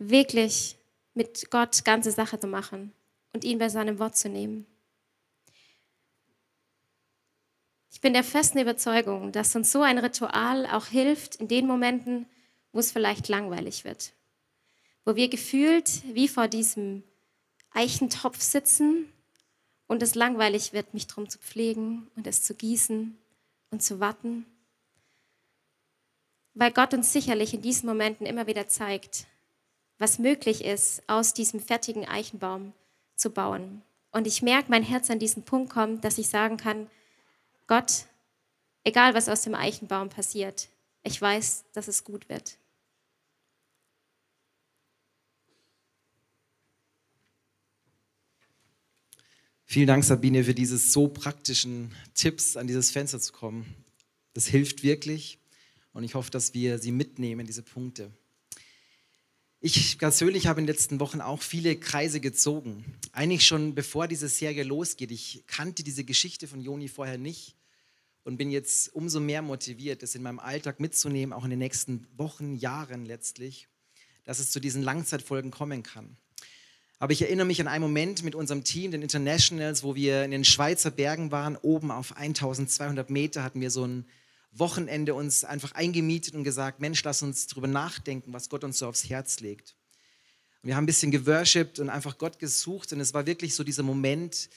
wirklich 0.00 0.76
mit 1.14 1.50
Gott 1.50 1.84
ganze 1.84 2.10
Sache 2.10 2.40
zu 2.40 2.46
machen 2.46 2.92
und 3.32 3.44
ihn 3.44 3.58
bei 3.58 3.68
seinem 3.68 3.98
Wort 3.98 4.16
zu 4.16 4.28
nehmen. 4.28 4.66
Ich 7.92 8.00
bin 8.00 8.14
der 8.14 8.24
festen 8.24 8.58
Überzeugung, 8.58 9.30
dass 9.30 9.54
uns 9.54 9.70
so 9.70 9.82
ein 9.82 9.98
Ritual 9.98 10.66
auch 10.66 10.86
hilft 10.86 11.36
in 11.36 11.48
den 11.48 11.66
Momenten, 11.66 12.26
wo 12.72 12.78
es 12.78 12.92
vielleicht 12.92 13.28
langweilig 13.28 13.84
wird, 13.84 14.12
wo 15.04 15.16
wir 15.16 15.28
gefühlt 15.28 16.02
wie 16.14 16.28
vor 16.28 16.48
diesem 16.48 17.02
Eichentopf 17.72 18.40
sitzen 18.40 19.12
und 19.86 20.02
es 20.02 20.14
langweilig 20.14 20.72
wird, 20.72 20.94
mich 20.94 21.08
drum 21.08 21.28
zu 21.28 21.38
pflegen 21.38 22.08
und 22.16 22.26
es 22.26 22.42
zu 22.42 22.54
gießen 22.54 23.18
und 23.70 23.82
zu 23.82 24.00
warten. 24.00 24.46
Weil 26.54 26.72
Gott 26.72 26.94
uns 26.94 27.12
sicherlich 27.12 27.52
in 27.54 27.62
diesen 27.62 27.86
Momenten 27.86 28.24
immer 28.24 28.46
wieder 28.46 28.66
zeigt, 28.66 29.26
was 30.00 30.18
möglich 30.18 30.64
ist, 30.64 31.02
aus 31.08 31.34
diesem 31.34 31.60
fertigen 31.60 32.08
Eichenbaum 32.08 32.72
zu 33.16 33.30
bauen. 33.30 33.82
Und 34.10 34.26
ich 34.26 34.40
merke, 34.40 34.70
mein 34.70 34.82
Herz 34.82 35.10
an 35.10 35.18
diesen 35.18 35.44
Punkt 35.44 35.70
kommt, 35.70 36.04
dass 36.04 36.16
ich 36.16 36.28
sagen 36.28 36.56
kann, 36.56 36.88
Gott, 37.66 38.06
egal 38.82 39.14
was 39.14 39.28
aus 39.28 39.42
dem 39.42 39.54
Eichenbaum 39.54 40.08
passiert, 40.08 40.70
ich 41.02 41.20
weiß, 41.20 41.66
dass 41.74 41.86
es 41.86 42.02
gut 42.02 42.28
wird. 42.30 42.56
Vielen 49.66 49.86
Dank, 49.86 50.02
Sabine, 50.02 50.44
für 50.44 50.54
diese 50.54 50.78
so 50.78 51.08
praktischen 51.08 51.94
Tipps, 52.14 52.56
an 52.56 52.66
dieses 52.66 52.90
Fenster 52.90 53.20
zu 53.20 53.32
kommen. 53.32 53.76
Das 54.32 54.46
hilft 54.46 54.82
wirklich 54.82 55.38
und 55.92 56.04
ich 56.04 56.14
hoffe, 56.14 56.30
dass 56.30 56.54
wir 56.54 56.78
sie 56.78 56.90
mitnehmen, 56.90 57.46
diese 57.46 57.62
Punkte. 57.62 58.10
Ich 59.62 59.98
persönlich 59.98 60.46
habe 60.46 60.58
in 60.58 60.66
den 60.66 60.74
letzten 60.74 61.00
Wochen 61.00 61.20
auch 61.20 61.42
viele 61.42 61.76
Kreise 61.76 62.18
gezogen. 62.18 62.82
Eigentlich 63.12 63.46
schon 63.46 63.74
bevor 63.74 64.08
diese 64.08 64.30
Serie 64.30 64.62
losgeht. 64.62 65.10
Ich 65.10 65.44
kannte 65.46 65.82
diese 65.82 66.02
Geschichte 66.02 66.48
von 66.48 66.62
Joni 66.62 66.88
vorher 66.88 67.18
nicht 67.18 67.56
und 68.24 68.38
bin 68.38 68.50
jetzt 68.50 68.94
umso 68.94 69.20
mehr 69.20 69.42
motiviert, 69.42 70.02
das 70.02 70.14
in 70.14 70.22
meinem 70.22 70.38
Alltag 70.38 70.80
mitzunehmen, 70.80 71.34
auch 71.34 71.44
in 71.44 71.50
den 71.50 71.58
nächsten 71.58 72.06
Wochen, 72.16 72.54
Jahren 72.54 73.04
letztlich, 73.04 73.68
dass 74.24 74.38
es 74.38 74.50
zu 74.50 74.60
diesen 74.60 74.82
Langzeitfolgen 74.82 75.50
kommen 75.50 75.82
kann. 75.82 76.16
Aber 76.98 77.12
ich 77.12 77.20
erinnere 77.20 77.46
mich 77.46 77.60
an 77.60 77.68
einen 77.68 77.82
Moment 77.82 78.22
mit 78.22 78.34
unserem 78.34 78.64
Team, 78.64 78.92
den 78.92 79.02
Internationals, 79.02 79.82
wo 79.82 79.94
wir 79.94 80.24
in 80.24 80.30
den 80.30 80.44
Schweizer 80.44 80.90
Bergen 80.90 81.32
waren. 81.32 81.58
Oben 81.58 81.90
auf 81.90 82.16
1200 82.16 83.10
Meter 83.10 83.42
hatten 83.42 83.60
wir 83.60 83.70
so 83.70 83.86
ein 83.86 84.06
Wochenende 84.52 85.14
uns 85.14 85.44
einfach 85.44 85.72
eingemietet 85.72 86.34
und 86.34 86.44
gesagt, 86.44 86.80
Mensch, 86.80 87.02
lass 87.04 87.22
uns 87.22 87.46
darüber 87.46 87.68
nachdenken, 87.68 88.32
was 88.32 88.48
Gott 88.48 88.64
uns 88.64 88.78
so 88.78 88.88
aufs 88.88 89.08
Herz 89.08 89.40
legt. 89.40 89.74
Und 90.62 90.68
wir 90.68 90.76
haben 90.76 90.84
ein 90.84 90.86
bisschen 90.86 91.10
geworshipped 91.10 91.78
und 91.78 91.88
einfach 91.88 92.18
Gott 92.18 92.38
gesucht 92.38 92.92
und 92.92 93.00
es 93.00 93.14
war 93.14 93.26
wirklich 93.26 93.54
so 93.54 93.64
dieser 93.64 93.82
Moment, 93.82 94.50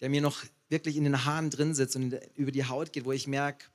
der 0.00 0.08
mir 0.08 0.20
noch 0.20 0.42
wirklich 0.68 0.96
in 0.96 1.04
den 1.04 1.24
Haaren 1.24 1.50
drin 1.50 1.74
sitzt 1.74 1.96
und 1.96 2.18
über 2.36 2.50
die 2.50 2.64
Haut 2.64 2.92
geht, 2.92 3.04
wo 3.04 3.12
ich 3.12 3.26
merke, 3.26 3.66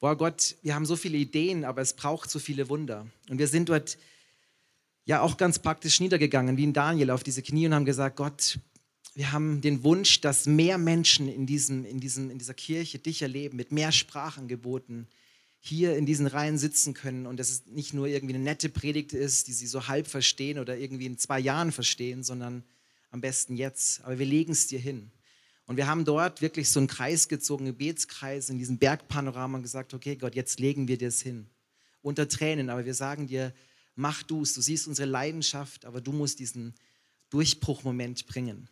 boah 0.00 0.16
Gott, 0.16 0.56
wir 0.62 0.74
haben 0.74 0.86
so 0.86 0.96
viele 0.96 1.16
Ideen, 1.16 1.64
aber 1.64 1.80
es 1.80 1.94
braucht 1.94 2.30
so 2.30 2.38
viele 2.38 2.68
Wunder. 2.68 3.06
Und 3.28 3.38
wir 3.38 3.48
sind 3.48 3.68
dort 3.68 3.98
ja 5.04 5.22
auch 5.22 5.36
ganz 5.36 5.58
praktisch 5.58 6.00
niedergegangen, 6.00 6.56
wie 6.56 6.64
in 6.64 6.72
Daniel, 6.72 7.10
auf 7.10 7.22
diese 7.22 7.42
Knie 7.42 7.66
und 7.66 7.74
haben 7.74 7.84
gesagt, 7.84 8.16
Gott, 8.16 8.58
wir 9.14 9.32
haben 9.32 9.60
den 9.60 9.82
Wunsch, 9.84 10.20
dass 10.20 10.46
mehr 10.46 10.78
Menschen 10.78 11.28
in, 11.28 11.46
diesem, 11.46 11.84
in, 11.84 12.00
diesem, 12.00 12.30
in 12.30 12.38
dieser 12.38 12.54
Kirche 12.54 12.98
dich 12.98 13.22
erleben, 13.22 13.56
mit 13.56 13.72
mehr 13.72 13.92
Sprachangeboten 13.92 15.08
hier 15.60 15.96
in 15.96 16.06
diesen 16.06 16.26
Reihen 16.26 16.58
sitzen 16.58 16.94
können 16.94 17.26
und 17.26 17.38
dass 17.38 17.50
es 17.50 17.66
nicht 17.66 17.92
nur 17.92 18.06
irgendwie 18.06 18.34
eine 18.34 18.44
nette 18.44 18.68
Predigt 18.68 19.12
ist, 19.12 19.48
die 19.48 19.52
sie 19.52 19.66
so 19.66 19.88
halb 19.88 20.06
verstehen 20.06 20.58
oder 20.58 20.76
irgendwie 20.76 21.06
in 21.06 21.18
zwei 21.18 21.40
Jahren 21.40 21.72
verstehen, 21.72 22.22
sondern 22.22 22.62
am 23.10 23.20
besten 23.20 23.56
jetzt. 23.56 24.02
Aber 24.04 24.18
wir 24.18 24.26
legen 24.26 24.52
es 24.52 24.66
dir 24.66 24.78
hin. 24.78 25.10
Und 25.66 25.76
wir 25.76 25.86
haben 25.86 26.04
dort 26.04 26.40
wirklich 26.40 26.70
so 26.70 26.80
einen 26.80 26.86
Kreis 26.86 27.28
gezogen, 27.28 27.64
einen 27.64 27.76
Gebetskreis 27.76 28.48
in 28.48 28.58
diesem 28.58 28.78
Bergpanorama 28.78 29.58
und 29.58 29.62
gesagt, 29.62 29.92
okay 29.92 30.16
Gott, 30.16 30.34
jetzt 30.34 30.60
legen 30.60 30.88
wir 30.88 30.96
dir 30.96 31.08
es 31.08 31.20
hin. 31.20 31.46
Unter 32.00 32.28
Tränen, 32.28 32.70
aber 32.70 32.86
wir 32.86 32.94
sagen 32.94 33.26
dir, 33.26 33.52
mach 33.94 34.22
du 34.22 34.42
es. 34.42 34.54
Du 34.54 34.62
siehst 34.62 34.86
unsere 34.86 35.08
Leidenschaft, 35.08 35.84
aber 35.84 36.00
du 36.00 36.12
musst 36.12 36.38
diesen 36.38 36.74
Durchbruchmoment 37.30 38.26
bringen. 38.26 38.68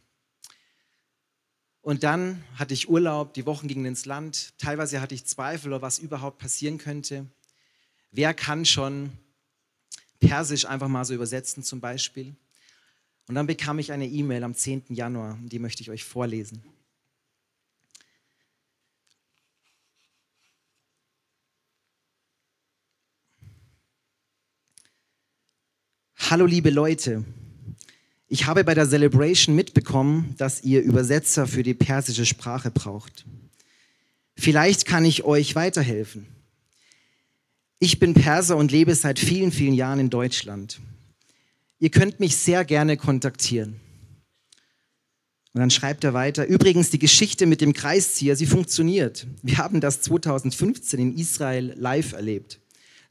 Und 1.87 2.03
dann 2.03 2.43
hatte 2.57 2.75
ich 2.75 2.89
Urlaub, 2.89 3.33
die 3.35 3.47
Wochen 3.47 3.69
gingen 3.69 3.85
ins 3.85 4.07
Land. 4.07 4.59
Teilweise 4.59 5.01
hatte 5.01 5.15
ich 5.15 5.25
Zweifel, 5.25 5.81
was 5.81 6.01
überhaupt 6.01 6.39
passieren 6.39 6.79
könnte. 6.79 7.27
Wer 8.11 8.35
kann 8.35 8.65
schon 8.65 9.13
Persisch 10.19 10.65
einfach 10.65 10.89
mal 10.89 11.05
so 11.05 11.15
übersetzen 11.15 11.63
zum 11.63 11.81
Beispiel? 11.81 12.35
Und 13.29 13.37
dann 13.37 13.47
bekam 13.47 13.79
ich 13.79 13.93
eine 13.93 14.09
E-Mail 14.09 14.43
am 14.43 14.53
10. 14.53 14.87
Januar, 14.89 15.39
die 15.45 15.61
möchte 15.61 15.81
ich 15.81 15.91
euch 15.91 16.03
vorlesen. 16.03 16.61
Hallo 26.17 26.47
liebe 26.47 26.71
Leute, 26.71 27.25
ich 28.29 28.47
habe 28.47 28.65
bei 28.65 28.75
der 28.75 28.89
Celebration 28.89 29.55
mitbekommen, 29.55 30.35
dass 30.37 30.65
ihr 30.65 30.83
Übersetzer 30.83 31.47
für 31.47 31.63
die 31.63 31.75
persische 31.75 32.27
Sprache 32.27 32.71
braucht. 32.71 33.25
Vielleicht 34.35 34.85
kann 34.85 35.05
ich 35.05 35.25
euch 35.25 35.55
weiterhelfen. 35.55 36.27
Ich 37.79 37.99
bin 37.99 38.15
Perser 38.15 38.57
und 38.57 38.73
lebe 38.73 38.95
seit 38.95 39.19
vielen, 39.19 39.53
vielen 39.53 39.75
Jahren 39.75 40.01
in 40.01 40.11
Deutschland. 40.11 40.81
Ihr 41.79 41.91
könnt 41.91 42.21
mich 42.21 42.37
sehr 42.37 42.65
gerne 42.65 42.97
kontaktieren. 42.97 43.77
Und 45.53 45.61
dann 45.61 45.71
schreibt 45.71 46.05
er 46.05 46.13
weiter, 46.13 46.47
übrigens 46.47 46.91
die 46.91 46.99
Geschichte 46.99 47.47
mit 47.47 47.61
dem 47.61 47.73
Kreiszieher, 47.73 48.37
sie 48.37 48.47
funktioniert. 48.47 49.27
Wir 49.43 49.59
haben 49.59 49.81
das 49.81 50.03
2015 50.03 51.01
in 51.01 51.17
Israel 51.17 51.75
live 51.77 52.13
erlebt. 52.13 52.61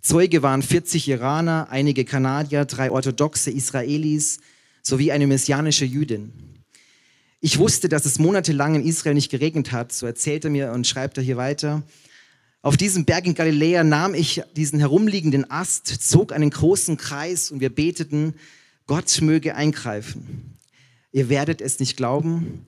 Zeuge 0.02 0.44
waren 0.44 0.62
40 0.62 1.08
Iraner, 1.08 1.68
einige 1.72 2.06
Kanadier, 2.06 2.66
drei 2.66 2.92
orthodoxe 2.92 3.50
Israelis 3.50 4.40
sowie 4.86 5.12
eine 5.12 5.28
messianische 5.28 5.86
Jüdin. 5.86 6.32
Ich 7.42 7.60
wusste, 7.60 7.90
dass 7.90 8.06
es 8.06 8.20
monatelang 8.20 8.76
in 8.76 8.86
Israel 8.86 9.16
nicht 9.16 9.32
geregnet 9.32 9.72
hat, 9.72 9.92
so 9.92 10.06
erzählt 10.06 10.46
er 10.46 10.52
mir 10.52 10.72
und 10.72 10.88
schreibt 10.88 11.18
er 11.18 11.24
hier 11.24 11.38
weiter. 11.38 11.84
Auf 12.62 12.78
diesem 12.78 13.06
Berg 13.06 13.26
in 13.26 13.36
Galiläa 13.36 13.84
nahm 13.84 14.16
ich 14.16 14.42
diesen 14.56 14.80
herumliegenden 14.80 15.50
Ast, 15.50 15.88
zog 15.88 16.34
einen 16.34 16.50
großen 16.50 16.98
Kreis 16.98 17.52
und 17.52 17.60
wir 17.60 17.70
beteten, 17.70 18.36
Gott 18.88 19.22
möge 19.22 19.56
eingreifen. 19.56 20.58
Ihr 21.12 21.30
werdet 21.30 21.62
es 21.62 21.80
nicht 21.80 21.98
glauben. 21.98 22.66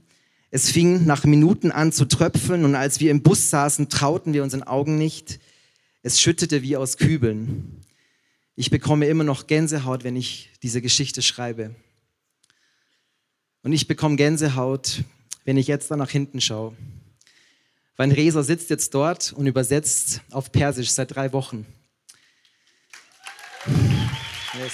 Es 0.49 0.69
fing 0.71 1.05
nach 1.05 1.23
Minuten 1.23 1.71
an 1.71 1.91
zu 1.91 2.05
tröpfeln 2.05 2.63
und 2.63 2.75
als 2.75 2.99
wir 2.99 3.11
im 3.11 3.21
Bus 3.21 3.49
saßen, 3.49 3.89
trauten 3.89 4.33
wir 4.33 4.43
unseren 4.43 4.63
Augen 4.63 4.97
nicht. 4.97 5.39
Es 6.03 6.21
schüttete 6.21 6.61
wie 6.61 6.77
aus 6.77 6.97
Kübeln. 6.97 7.81
Ich 8.55 8.69
bekomme 8.69 9.07
immer 9.07 9.23
noch 9.23 9.47
Gänsehaut, 9.47 10.03
wenn 10.03 10.15
ich 10.15 10.49
diese 10.63 10.81
Geschichte 10.81 11.21
schreibe. 11.21 11.75
Und 13.63 13.73
ich 13.73 13.87
bekomme 13.87 14.15
Gänsehaut, 14.15 15.03
wenn 15.45 15.57
ich 15.57 15.67
jetzt 15.67 15.91
da 15.91 15.97
nach 15.97 16.09
hinten 16.09 16.41
schaue. 16.41 16.75
Weil 17.95 18.11
Resa 18.11 18.43
sitzt 18.43 18.69
jetzt 18.69 18.93
dort 18.93 19.33
und 19.33 19.47
übersetzt 19.47 20.21
auf 20.31 20.51
Persisch 20.51 20.91
seit 20.91 21.15
drei 21.15 21.33
Wochen. 21.33 21.65
Yes. 23.65 24.73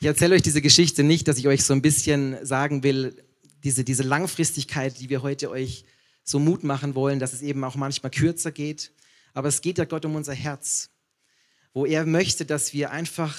Ich 0.00 0.06
erzähle 0.06 0.36
euch 0.36 0.42
diese 0.42 0.62
Geschichte 0.62 1.02
nicht, 1.02 1.26
dass 1.26 1.38
ich 1.38 1.48
euch 1.48 1.64
so 1.64 1.74
ein 1.74 1.82
bisschen 1.82 2.44
sagen 2.46 2.84
will, 2.84 3.20
diese, 3.64 3.82
diese 3.82 4.04
Langfristigkeit, 4.04 5.00
die 5.00 5.10
wir 5.10 5.22
heute 5.22 5.50
euch 5.50 5.84
so 6.22 6.38
Mut 6.38 6.62
machen 6.62 6.94
wollen, 6.94 7.18
dass 7.18 7.32
es 7.32 7.42
eben 7.42 7.64
auch 7.64 7.74
manchmal 7.74 8.12
kürzer 8.12 8.52
geht. 8.52 8.92
Aber 9.34 9.48
es 9.48 9.60
geht 9.60 9.78
ja 9.78 9.84
Gott 9.84 10.04
um 10.04 10.14
unser 10.14 10.34
Herz, 10.34 10.90
wo 11.72 11.86
er 11.86 12.06
möchte, 12.06 12.44
dass 12.44 12.72
wir 12.72 12.90
einfach 12.90 13.36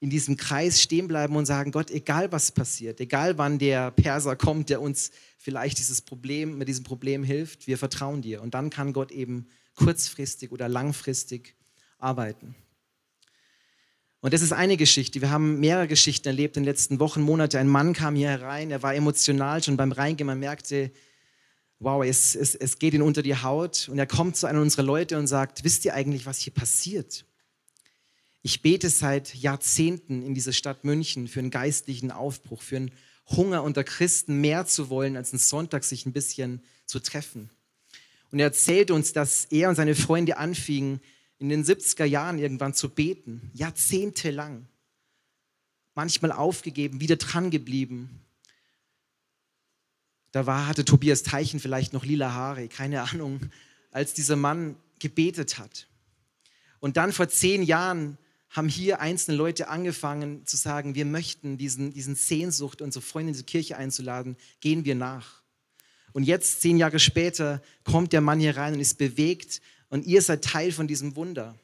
in 0.00 0.10
diesem 0.10 0.36
Kreis 0.36 0.80
stehen 0.80 1.08
bleiben 1.08 1.34
und 1.36 1.46
sagen, 1.46 1.72
Gott, 1.72 1.90
egal 1.90 2.30
was 2.30 2.52
passiert, 2.52 3.00
egal 3.00 3.36
wann 3.36 3.58
der 3.58 3.90
Perser 3.90 4.36
kommt, 4.36 4.70
der 4.70 4.80
uns 4.80 5.10
vielleicht 5.38 5.78
dieses 5.78 6.02
Problem, 6.02 6.58
mit 6.58 6.68
diesem 6.68 6.84
Problem 6.84 7.24
hilft, 7.24 7.66
wir 7.66 7.78
vertrauen 7.78 8.22
dir. 8.22 8.42
Und 8.42 8.54
dann 8.54 8.70
kann 8.70 8.92
Gott 8.92 9.10
eben 9.10 9.48
kurzfristig 9.74 10.52
oder 10.52 10.68
langfristig 10.68 11.56
arbeiten. 11.98 12.54
Und 14.20 14.34
das 14.34 14.42
ist 14.42 14.52
eine 14.52 14.76
Geschichte. 14.76 15.20
Wir 15.20 15.30
haben 15.30 15.60
mehrere 15.60 15.86
Geschichten 15.86 16.26
erlebt 16.26 16.56
in 16.56 16.64
den 16.64 16.68
letzten 16.68 16.98
Wochen, 16.98 17.20
Monaten. 17.20 17.56
Ein 17.56 17.68
Mann 17.68 17.92
kam 17.92 18.16
hier 18.16 18.30
herein, 18.30 18.70
er 18.70 18.82
war 18.82 18.94
emotional 18.94 19.62
schon 19.62 19.76
beim 19.76 19.92
Reingehen. 19.92 20.26
Man 20.26 20.40
merkte, 20.40 20.90
wow, 21.78 22.04
es, 22.04 22.34
es, 22.34 22.56
es 22.56 22.78
geht 22.78 22.94
ihm 22.94 23.02
unter 23.02 23.22
die 23.22 23.36
Haut. 23.36 23.88
Und 23.88 23.98
er 23.98 24.06
kommt 24.06 24.36
zu 24.36 24.46
einem 24.46 24.60
unserer 24.60 24.82
Leute 24.82 25.18
und 25.18 25.28
sagt, 25.28 25.62
wisst 25.62 25.84
ihr 25.84 25.94
eigentlich, 25.94 26.26
was 26.26 26.38
hier 26.38 26.52
passiert? 26.52 27.24
Ich 28.42 28.62
bete 28.62 28.88
seit 28.88 29.34
Jahrzehnten 29.34 30.22
in 30.22 30.34
dieser 30.34 30.52
Stadt 30.52 30.84
München 30.84 31.28
für 31.28 31.40
einen 31.40 31.50
geistlichen 31.50 32.10
Aufbruch, 32.10 32.62
für 32.62 32.76
einen 32.76 32.92
Hunger 33.26 33.62
unter 33.62 33.84
Christen 33.84 34.40
mehr 34.40 34.66
zu 34.66 34.88
wollen, 34.90 35.16
als 35.16 35.32
einen 35.32 35.40
Sonntag 35.40 35.84
sich 35.84 36.06
ein 36.06 36.12
bisschen 36.12 36.62
zu 36.86 37.00
treffen. 37.00 37.50
Und 38.30 38.38
er 38.38 38.46
erzählt 38.46 38.90
uns, 38.90 39.12
dass 39.12 39.46
er 39.46 39.68
und 39.68 39.74
seine 39.74 39.94
Freunde 39.94 40.36
anfingen, 40.36 41.00
in 41.38 41.48
den 41.48 41.64
70er 41.64 42.04
Jahren 42.04 42.38
irgendwann 42.38 42.74
zu 42.74 42.88
beten, 42.88 43.50
jahrzehntelang. 43.54 44.66
Manchmal 45.94 46.32
aufgegeben, 46.32 47.00
wieder 47.00 47.16
dran 47.16 47.50
geblieben. 47.50 48.20
Da 50.32 50.46
war, 50.46 50.66
hatte 50.66 50.84
Tobias 50.84 51.22
Teichen 51.22 51.60
vielleicht 51.60 51.92
noch 51.92 52.04
lila 52.04 52.32
Haare, 52.32 52.68
keine 52.68 53.02
Ahnung, 53.02 53.40
als 53.90 54.14
dieser 54.14 54.36
Mann 54.36 54.76
gebetet 54.98 55.58
hat. 55.58 55.88
Und 56.80 56.96
dann 56.96 57.12
vor 57.12 57.28
zehn 57.28 57.62
Jahren 57.62 58.18
haben 58.50 58.68
hier 58.68 59.00
einzelne 59.00 59.36
Leute 59.36 59.68
angefangen 59.68 60.46
zu 60.46 60.56
sagen, 60.56 60.94
wir 60.94 61.04
möchten 61.04 61.58
diesen, 61.58 61.92
diesen 61.92 62.14
Sehnsucht, 62.14 62.80
unsere 62.80 63.04
Freunde 63.04 63.32
in 63.32 63.38
die 63.38 63.44
Kirche 63.44 63.76
einzuladen, 63.76 64.36
gehen 64.60 64.84
wir 64.84 64.94
nach. 64.94 65.42
Und 66.12 66.24
jetzt, 66.24 66.62
zehn 66.62 66.78
Jahre 66.78 66.98
später, 66.98 67.62
kommt 67.84 68.12
der 68.12 68.20
Mann 68.22 68.40
hier 68.40 68.56
rein 68.56 68.74
und 68.74 68.80
ist 68.80 68.98
bewegt 68.98 69.60
und 69.90 70.06
ihr 70.06 70.22
seid 70.22 70.44
Teil 70.44 70.72
von 70.72 70.88
diesem 70.88 71.16
Wunder. 71.16 71.58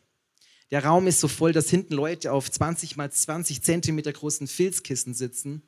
Der 0.71 0.85
Raum 0.85 1.07
ist 1.07 1.21
so 1.21 1.29
voll, 1.29 1.53
dass 1.53 1.71
hinten 1.71 1.95
Leute 1.95 2.33
auf 2.33 2.51
20 2.51 2.97
mal 2.97 3.11
20 3.11 3.63
Zentimeter 3.63 4.13
großen 4.13 4.47
Filzkissen 4.47 5.15
sitzen, 5.15 5.63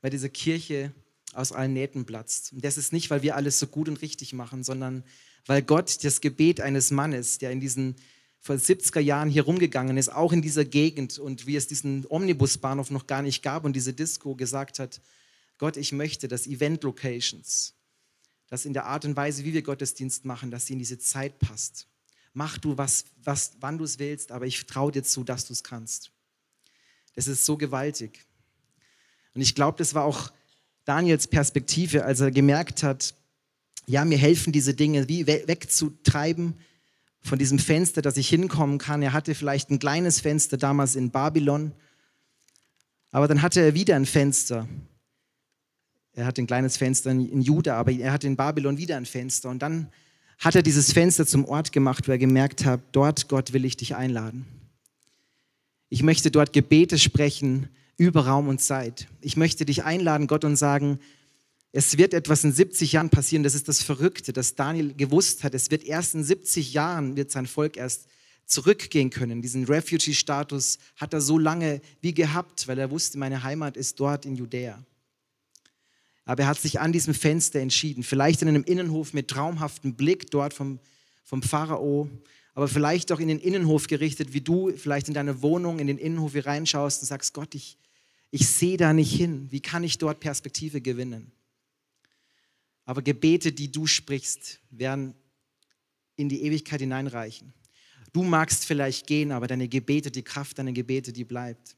weil 0.00 0.10
diese 0.10 0.30
Kirche 0.30 0.92
aus 1.32 1.52
allen 1.52 1.72
Nähten 1.72 2.04
platzt. 2.04 2.52
Und 2.52 2.64
das 2.64 2.76
ist 2.76 2.92
nicht, 2.92 3.10
weil 3.10 3.22
wir 3.22 3.36
alles 3.36 3.58
so 3.58 3.66
gut 3.66 3.88
und 3.88 4.02
richtig 4.02 4.32
machen, 4.32 4.64
sondern 4.64 5.04
weil 5.46 5.62
Gott 5.62 6.02
das 6.04 6.20
Gebet 6.20 6.60
eines 6.60 6.90
Mannes, 6.90 7.38
der 7.38 7.50
in 7.50 7.60
diesen 7.60 7.96
vor 8.40 8.56
70er 8.56 9.00
Jahren 9.00 9.28
hier 9.28 9.42
rumgegangen 9.42 9.98
ist, 9.98 10.08
auch 10.08 10.32
in 10.32 10.40
dieser 10.40 10.64
Gegend 10.64 11.18
und 11.18 11.46
wie 11.46 11.56
es 11.56 11.66
diesen 11.66 12.06
Omnibusbahnhof 12.08 12.90
noch 12.90 13.06
gar 13.06 13.22
nicht 13.22 13.42
gab 13.42 13.64
und 13.64 13.74
diese 13.74 13.92
Disco 13.92 14.34
gesagt 14.34 14.78
hat, 14.78 15.00
Gott, 15.58 15.76
ich 15.76 15.92
möchte, 15.92 16.26
dass 16.26 16.46
Event-Locations, 16.46 17.74
dass 18.48 18.64
in 18.64 18.72
der 18.72 18.86
Art 18.86 19.04
und 19.04 19.14
Weise, 19.14 19.44
wie 19.44 19.52
wir 19.52 19.62
Gottesdienst 19.62 20.24
machen, 20.24 20.50
dass 20.50 20.66
sie 20.66 20.72
in 20.72 20.78
diese 20.78 20.98
Zeit 20.98 21.38
passt. 21.38 21.86
Mach 22.32 22.56
du 22.56 22.78
was, 22.78 23.04
was 23.22 23.52
wann 23.60 23.76
du 23.76 23.84
es 23.84 23.98
willst, 23.98 24.32
aber 24.32 24.46
ich 24.46 24.66
traue 24.66 24.90
dir 24.90 25.02
zu, 25.02 25.22
dass 25.22 25.46
du 25.46 25.52
es 25.52 25.62
kannst. 25.62 26.10
Das 27.14 27.26
ist 27.26 27.44
so 27.44 27.58
gewaltig. 27.58 28.24
Und 29.34 29.42
ich 29.42 29.54
glaube, 29.54 29.76
das 29.76 29.94
war 29.94 30.04
auch 30.04 30.32
Daniels 30.86 31.26
Perspektive, 31.26 32.04
als 32.04 32.20
er 32.20 32.30
gemerkt 32.30 32.82
hat, 32.82 33.14
ja, 33.86 34.04
mir 34.04 34.18
helfen 34.18 34.52
diese 34.52 34.72
Dinge 34.72 35.08
wie 35.08 35.26
wegzutreiben, 35.26 36.54
von 37.22 37.38
diesem 37.38 37.58
Fenster, 37.58 38.02
dass 38.02 38.16
ich 38.16 38.28
hinkommen 38.28 38.78
kann. 38.78 39.02
Er 39.02 39.12
hatte 39.12 39.34
vielleicht 39.34 39.70
ein 39.70 39.78
kleines 39.78 40.20
Fenster 40.20 40.56
damals 40.56 40.96
in 40.96 41.10
Babylon, 41.10 41.72
aber 43.10 43.28
dann 43.28 43.42
hatte 43.42 43.60
er 43.60 43.74
wieder 43.74 43.96
ein 43.96 44.06
Fenster. 44.06 44.68
Er 46.12 46.26
hatte 46.26 46.42
ein 46.42 46.46
kleines 46.46 46.76
Fenster 46.76 47.10
in 47.10 47.40
Juda, 47.40 47.76
aber 47.76 47.92
er 47.92 48.12
hatte 48.12 48.26
in 48.26 48.36
Babylon 48.36 48.78
wieder 48.78 48.96
ein 48.96 49.06
Fenster. 49.06 49.48
Und 49.48 49.60
dann 49.62 49.88
hat 50.38 50.54
er 50.54 50.62
dieses 50.62 50.92
Fenster 50.92 51.26
zum 51.26 51.44
Ort 51.44 51.72
gemacht, 51.72 52.08
wo 52.08 52.12
er 52.12 52.18
gemerkt 52.18 52.64
hat, 52.64 52.80
dort, 52.92 53.28
Gott, 53.28 53.52
will 53.52 53.64
ich 53.64 53.76
dich 53.76 53.94
einladen. 53.94 54.46
Ich 55.88 56.02
möchte 56.02 56.30
dort 56.30 56.52
Gebete 56.52 56.98
sprechen 56.98 57.68
über 57.96 58.26
Raum 58.26 58.48
und 58.48 58.60
Zeit. 58.60 59.08
Ich 59.20 59.36
möchte 59.36 59.64
dich 59.64 59.84
einladen, 59.84 60.26
Gott, 60.26 60.44
und 60.44 60.56
sagen, 60.56 60.98
es 61.72 61.96
wird 61.98 62.14
etwas 62.14 62.42
in 62.42 62.52
70 62.52 62.92
Jahren 62.92 63.10
passieren, 63.10 63.44
das 63.44 63.54
ist 63.54 63.68
das 63.68 63.82
Verrückte, 63.82 64.32
dass 64.32 64.56
Daniel 64.56 64.94
gewusst 64.94 65.44
hat, 65.44 65.54
es 65.54 65.70
wird 65.70 65.84
erst 65.84 66.14
in 66.14 66.24
70 66.24 66.72
Jahren, 66.72 67.16
wird 67.16 67.30
sein 67.30 67.46
Volk 67.46 67.76
erst 67.76 68.06
zurückgehen 68.46 69.10
können. 69.10 69.42
Diesen 69.42 69.64
Refugee-Status 69.64 70.78
hat 70.96 71.14
er 71.14 71.20
so 71.20 71.38
lange 71.38 71.80
wie 72.00 72.12
gehabt, 72.12 72.66
weil 72.66 72.78
er 72.78 72.90
wusste, 72.90 73.18
meine 73.18 73.44
Heimat 73.44 73.76
ist 73.76 74.00
dort 74.00 74.26
in 74.26 74.34
Judäa. 74.34 74.82
Aber 76.24 76.42
er 76.42 76.48
hat 76.48 76.60
sich 76.60 76.80
an 76.80 76.92
diesem 76.92 77.14
Fenster 77.14 77.60
entschieden, 77.60 78.02
vielleicht 78.02 78.42
in 78.42 78.48
einem 78.48 78.64
Innenhof 78.64 79.14
mit 79.14 79.28
traumhaftem 79.28 79.94
Blick 79.94 80.30
dort 80.30 80.52
vom, 80.52 80.80
vom 81.24 81.42
Pharao, 81.42 82.08
aber 82.54 82.66
vielleicht 82.66 83.12
auch 83.12 83.20
in 83.20 83.28
den 83.28 83.38
Innenhof 83.38 83.86
gerichtet, 83.86 84.32
wie 84.32 84.40
du 84.40 84.72
vielleicht 84.76 85.08
in 85.08 85.14
deine 85.14 85.40
Wohnung, 85.42 85.78
in 85.78 85.86
den 85.86 85.98
Innenhof 85.98 86.32
hier 86.32 86.46
reinschaust 86.46 87.02
und 87.02 87.06
sagst, 87.06 87.32
Gott, 87.32 87.54
ich, 87.54 87.78
ich 88.32 88.48
sehe 88.48 88.76
da 88.76 88.92
nicht 88.92 89.14
hin. 89.14 89.46
Wie 89.50 89.60
kann 89.60 89.84
ich 89.84 89.98
dort 89.98 90.18
Perspektive 90.18 90.80
gewinnen? 90.80 91.30
Aber 92.90 93.02
Gebete, 93.02 93.52
die 93.52 93.70
du 93.70 93.86
sprichst, 93.86 94.58
werden 94.72 95.14
in 96.16 96.28
die 96.28 96.42
Ewigkeit 96.42 96.80
hineinreichen. 96.80 97.52
Du 98.12 98.24
magst 98.24 98.64
vielleicht 98.64 99.06
gehen, 99.06 99.30
aber 99.30 99.46
deine 99.46 99.68
Gebete, 99.68 100.10
die 100.10 100.24
Kraft 100.24 100.58
deiner 100.58 100.72
Gebete, 100.72 101.12
die 101.12 101.22
bleibt. 101.22 101.76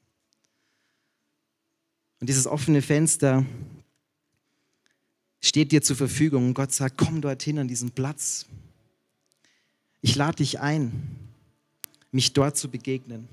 Und 2.18 2.30
dieses 2.30 2.46
offene 2.46 2.80
Fenster 2.80 3.44
steht 5.42 5.70
dir 5.70 5.82
zur 5.82 5.96
Verfügung. 5.96 6.46
Und 6.46 6.54
Gott 6.54 6.72
sagt, 6.72 6.96
komm 6.96 7.20
dorthin 7.20 7.58
an 7.58 7.68
diesen 7.68 7.90
Platz. 7.90 8.46
Ich 10.00 10.16
lade 10.16 10.36
dich 10.36 10.60
ein, 10.60 11.28
mich 12.10 12.32
dort 12.32 12.56
zu 12.56 12.70
begegnen, 12.70 13.28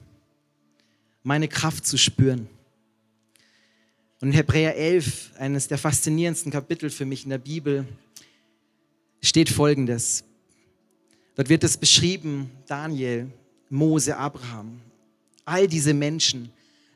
meine 1.23 1.47
Kraft 1.47 1.87
zu 1.87 1.97
spüren. 1.97 2.49
Und 4.21 4.29
in 4.29 4.33
Hebräer 4.33 4.75
11, 4.75 5.31
eines 5.37 5.69
der 5.69 5.77
faszinierendsten 5.77 6.51
Kapitel 6.51 6.89
für 6.89 7.05
mich 7.05 7.23
in 7.23 7.29
der 7.29 7.37
Bibel, 7.37 7.85
steht 9.21 9.49
Folgendes. 9.49 10.25
Dort 11.35 11.47
wird 11.47 11.63
es 11.63 11.77
beschrieben, 11.77 12.51
Daniel, 12.67 13.31
Mose, 13.69 14.17
Abraham, 14.17 14.81
all 15.45 15.67
diese 15.67 15.93
Menschen 15.93 16.51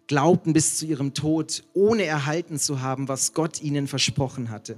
glaubten 0.07 0.51
bis 0.51 0.77
zu 0.77 0.86
ihrem 0.86 1.13
Tod, 1.13 1.63
ohne 1.73 2.03
erhalten 2.03 2.59
zu 2.59 2.81
haben, 2.81 3.07
was 3.07 3.33
Gott 3.33 3.62
ihnen 3.62 3.88
versprochen 3.88 4.49
hatte. 4.49 4.75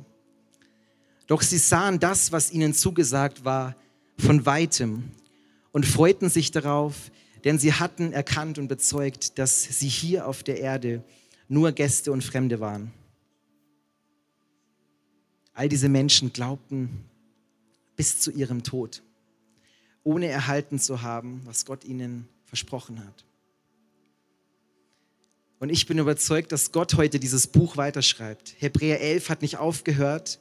Doch 1.26 1.42
sie 1.42 1.58
sahen 1.58 2.00
das, 2.00 2.32
was 2.32 2.52
ihnen 2.52 2.76
zugesagt 2.76 3.44
war, 3.44 3.76
von 4.20 4.46
weitem 4.46 5.06
und 5.72 5.88
freuten 5.88 6.30
sich 6.30 6.52
darauf, 6.52 7.12
denn 7.44 7.58
sie 7.58 7.74
hatten 7.74 8.14
erkannt 8.14 8.60
und 8.60 8.68
bezeugt, 8.68 9.40
dass 9.40 9.64
sie 9.64 9.88
hier 9.88 10.28
auf 10.28 10.44
der 10.44 10.60
Erde 10.60 11.04
nur 11.48 11.72
Gäste 11.72 12.12
und 12.12 12.24
Fremde 12.24 12.60
waren. 12.60 12.92
All 15.54 15.70
diese 15.70 15.90
Menschen 15.90 16.34
glaubten 16.34 17.06
bis 17.96 18.20
zu 18.20 18.32
ihrem 18.32 18.64
Tod, 18.64 19.04
ohne 20.04 20.28
erhalten 20.28 20.80
zu 20.80 21.02
haben, 21.02 21.42
was 21.46 21.66
Gott 21.66 21.86
ihnen 21.86 22.28
versprochen 22.46 23.06
hat. 23.06 23.26
Und 25.60 25.70
ich 25.70 25.86
bin 25.86 25.98
überzeugt, 25.98 26.52
dass 26.52 26.72
Gott 26.72 26.96
heute 26.96 27.20
dieses 27.20 27.48
Buch 27.48 27.78
weiterschreibt. 27.78 28.56
Hebräer 28.60 29.00
11 29.00 29.30
hat 29.30 29.42
nicht 29.42 29.58
aufgehört, 29.58 30.40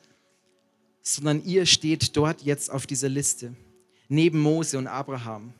sondern 1.02 1.44
ihr 1.44 1.66
steht 1.66 2.16
dort 2.16 2.42
jetzt 2.42 2.70
auf 2.70 2.86
dieser 2.86 3.08
Liste, 3.08 3.54
neben 4.08 4.40
Mose 4.40 4.76
und 4.76 4.86
Abraham. 4.86 5.52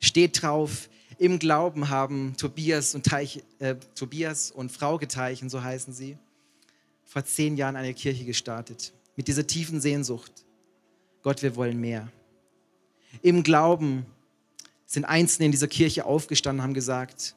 Steht 0.00 0.40
drauf, 0.40 0.88
im 1.18 1.38
Glauben 1.38 1.88
haben 1.88 2.34
Tobias 2.36 2.94
und, 2.94 3.06
Teich, 3.06 3.42
äh, 3.58 3.76
Tobias 3.94 4.50
und 4.50 4.72
Frauke 4.72 5.08
Teichen, 5.08 5.48
so 5.48 5.62
heißen 5.62 5.92
sie, 5.92 6.16
vor 7.04 7.24
zehn 7.24 7.56
Jahren 7.56 7.76
eine 7.76 7.94
Kirche 7.94 8.24
gestartet. 8.24 8.92
Mit 9.16 9.28
dieser 9.28 9.46
tiefen 9.46 9.80
Sehnsucht. 9.80 10.32
Gott, 11.22 11.42
wir 11.42 11.56
wollen 11.56 11.80
mehr. 11.80 12.08
Im 13.22 13.42
Glauben 13.42 14.06
sind 14.84 15.04
Einzelne 15.04 15.46
in 15.46 15.52
dieser 15.52 15.68
Kirche 15.68 16.04
aufgestanden 16.04 16.60
und 16.60 16.64
haben 16.64 16.74
gesagt, 16.74 17.34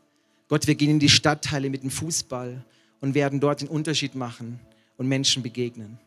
Gott, 0.47 0.67
wir 0.67 0.75
gehen 0.75 0.89
in 0.89 0.99
die 0.99 1.09
Stadtteile 1.09 1.69
mit 1.69 1.83
dem 1.83 1.91
Fußball 1.91 2.65
und 3.01 3.13
werden 3.13 3.39
dort 3.39 3.61
den 3.61 3.67
Unterschied 3.67 4.15
machen 4.15 4.59
und 4.97 5.07
Menschen 5.07 5.41
begegnen. 5.41 5.99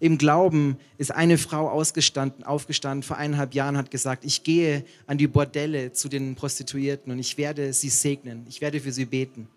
Im 0.00 0.16
Glauben 0.16 0.76
ist 0.96 1.10
eine 1.10 1.38
Frau 1.38 1.68
ausgestanden, 1.68 2.44
aufgestanden 2.44 3.02
vor 3.02 3.16
eineinhalb 3.16 3.54
Jahren, 3.54 3.76
hat 3.76 3.90
gesagt, 3.90 4.24
ich 4.24 4.44
gehe 4.44 4.84
an 5.06 5.18
die 5.18 5.26
Bordelle 5.26 5.92
zu 5.92 6.08
den 6.08 6.36
Prostituierten 6.36 7.12
und 7.12 7.18
ich 7.18 7.36
werde 7.36 7.72
sie 7.72 7.88
segnen, 7.88 8.46
ich 8.48 8.60
werde 8.60 8.80
für 8.80 8.92
sie 8.92 9.06
beten. 9.06 9.48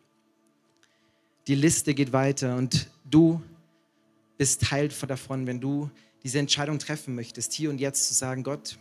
Die 1.47 1.55
Liste 1.55 1.93
geht 1.93 2.11
weiter 2.11 2.57
und 2.57 2.89
du 3.09 3.41
bist 4.37 4.63
Teil 4.63 4.89
davon, 5.07 5.45
wenn 5.45 5.59
du 5.59 5.89
diese 6.23 6.39
Entscheidung 6.39 6.79
treffen 6.79 7.13
möchtest, 7.13 7.53
hier 7.53 7.69
und 7.69 7.79
jetzt 7.79 8.07
zu 8.07 8.13
sagen, 8.13 8.43
Gott, 8.43 8.77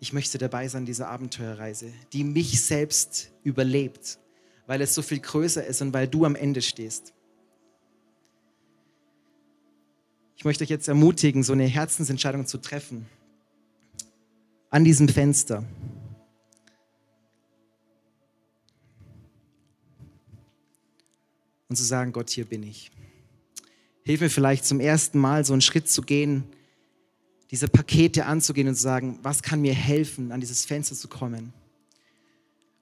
ich 0.00 0.12
möchte 0.12 0.36
dabei 0.36 0.68
sein, 0.68 0.84
dieser 0.84 1.08
Abenteuerreise, 1.08 1.92
die 2.12 2.24
mich 2.24 2.62
selbst 2.62 3.30
überlebt, 3.44 4.18
weil 4.66 4.80
es 4.80 4.94
so 4.94 5.00
viel 5.00 5.20
größer 5.20 5.64
ist 5.64 5.80
und 5.80 5.94
weil 5.94 6.08
du 6.08 6.24
am 6.24 6.34
Ende 6.34 6.60
stehst. 6.60 7.14
Ich 10.36 10.44
möchte 10.44 10.64
euch 10.64 10.70
jetzt 10.70 10.88
ermutigen, 10.88 11.42
so 11.42 11.52
eine 11.52 11.66
Herzensentscheidung 11.66 12.46
zu 12.46 12.58
treffen. 12.58 13.06
An 14.70 14.84
diesem 14.84 15.08
Fenster. 15.08 15.64
Und 21.68 21.76
zu 21.76 21.84
sagen, 21.84 22.12
Gott, 22.12 22.30
hier 22.30 22.44
bin 22.44 22.62
ich. 22.62 22.90
Hilf 24.04 24.20
mir 24.20 24.30
vielleicht 24.30 24.64
zum 24.64 24.80
ersten 24.80 25.18
Mal 25.18 25.44
so 25.44 25.52
einen 25.52 25.62
Schritt 25.62 25.88
zu 25.88 26.02
gehen, 26.02 26.44
diese 27.50 27.68
Pakete 27.68 28.26
anzugehen 28.26 28.66
und 28.68 28.74
zu 28.74 28.82
sagen, 28.82 29.18
was 29.22 29.42
kann 29.42 29.60
mir 29.60 29.74
helfen, 29.74 30.32
an 30.32 30.40
dieses 30.40 30.64
Fenster 30.64 30.96
zu 30.96 31.06
kommen. 31.06 31.52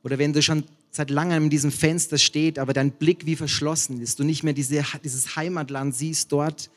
Oder 0.03 0.19
wenn 0.19 0.33
du 0.33 0.41
schon 0.43 0.65
seit 0.91 1.11
langem 1.11 1.45
in 1.45 1.51
diesem 1.51 1.71
Fenster 1.71 2.19
steht, 2.19 2.59
aber 2.59 2.73
dein 2.73 2.93
Blick 2.93 3.27
wie 3.27 3.37
verschlossen 3.37 4.01
ist, 4.01 4.19
du 4.19 4.25
nicht 4.25 4.43
mehr 4.43 4.55
diese, 4.55 4.85
dieses 5.05 5.37
Heimatland 5.37 5.95
siehst 5.95 6.33
dort, 6.33 6.71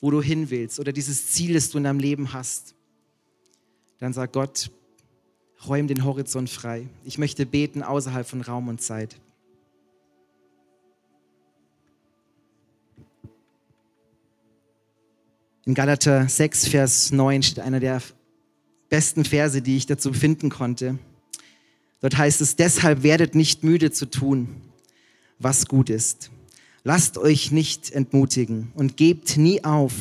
wo 0.00 0.10
du 0.10 0.22
hin 0.22 0.50
willst 0.50 0.80
oder 0.80 0.92
dieses 0.92 1.28
Ziel, 1.28 1.54
das 1.54 1.70
du 1.70 1.78
in 1.78 1.84
deinem 1.84 2.00
Leben 2.00 2.32
hast, 2.32 2.74
dann 3.98 4.12
sag 4.12 4.32
Gott, 4.32 4.70
räum 5.66 5.86
den 5.86 6.04
Horizont 6.04 6.48
frei. 6.48 6.88
Ich 7.04 7.18
möchte 7.18 7.44
beten 7.44 7.82
außerhalb 7.82 8.26
von 8.26 8.40
Raum 8.40 8.68
und 8.68 8.80
Zeit. 8.80 9.16
In 15.66 15.74
Galater 15.74 16.26
6, 16.26 16.68
Vers 16.68 17.12
9 17.12 17.42
steht 17.42 17.60
einer 17.60 17.80
der 17.80 18.02
besten 18.88 19.24
Verse, 19.24 19.60
die 19.60 19.76
ich 19.76 19.86
dazu 19.86 20.12
finden 20.12 20.48
konnte. 20.48 20.98
Dort 22.00 22.16
heißt 22.16 22.40
es, 22.40 22.56
deshalb 22.56 23.02
werdet 23.02 23.34
nicht 23.34 23.62
müde 23.62 23.92
zu 23.92 24.06
tun, 24.06 24.48
was 25.38 25.66
gut 25.66 25.90
ist. 25.90 26.30
Lasst 26.82 27.18
euch 27.18 27.52
nicht 27.52 27.90
entmutigen 27.90 28.72
und 28.74 28.96
gebt 28.96 29.36
nie 29.36 29.62
auf, 29.64 29.92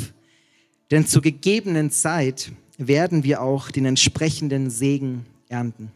denn 0.92 1.06
zur 1.06 1.22
gegebenen 1.22 1.92
Zeit 1.92 2.52
werden 2.78 3.24
wir 3.24 3.42
auch 3.42 3.70
den 3.70 3.86
entsprechenden 3.86 4.70
Segen 4.70 5.26
ernten. 5.50 5.92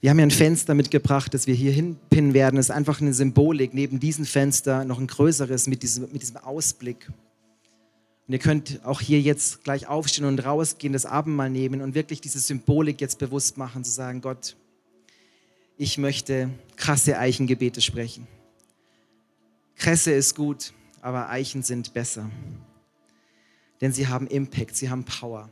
Wir 0.00 0.08
haben 0.08 0.16
hier 0.16 0.26
ein 0.26 0.30
Fenster 0.30 0.74
mitgebracht, 0.74 1.34
das 1.34 1.46
wir 1.46 1.54
hier 1.54 1.72
hinpinnen 1.72 2.32
werden. 2.32 2.58
Es 2.58 2.70
ist 2.70 2.74
einfach 2.74 3.02
eine 3.02 3.12
Symbolik. 3.12 3.74
Neben 3.74 4.00
diesem 4.00 4.24
Fenster 4.24 4.86
noch 4.86 4.98
ein 4.98 5.06
größeres 5.06 5.66
mit 5.66 5.82
diesem, 5.82 6.10
mit 6.10 6.22
diesem 6.22 6.38
Ausblick. 6.38 7.10
Und 8.30 8.34
ihr 8.34 8.38
könnt 8.38 8.84
auch 8.84 9.00
hier 9.00 9.20
jetzt 9.20 9.64
gleich 9.64 9.88
aufstehen 9.88 10.24
und 10.24 10.38
rausgehen, 10.44 10.92
das 10.92 11.04
Abendmahl 11.04 11.50
nehmen 11.50 11.82
und 11.82 11.96
wirklich 11.96 12.20
diese 12.20 12.38
Symbolik 12.38 13.00
jetzt 13.00 13.18
bewusst 13.18 13.56
machen, 13.56 13.82
zu 13.82 13.90
sagen, 13.90 14.20
Gott, 14.20 14.54
ich 15.76 15.98
möchte 15.98 16.48
krasse 16.76 17.18
Eichengebete 17.18 17.80
sprechen. 17.80 18.28
Kresse 19.74 20.12
ist 20.12 20.36
gut, 20.36 20.72
aber 21.00 21.28
Eichen 21.28 21.64
sind 21.64 21.92
besser. 21.92 22.30
Denn 23.80 23.92
sie 23.92 24.06
haben 24.06 24.28
Impact, 24.28 24.76
sie 24.76 24.90
haben 24.90 25.02
Power. 25.02 25.50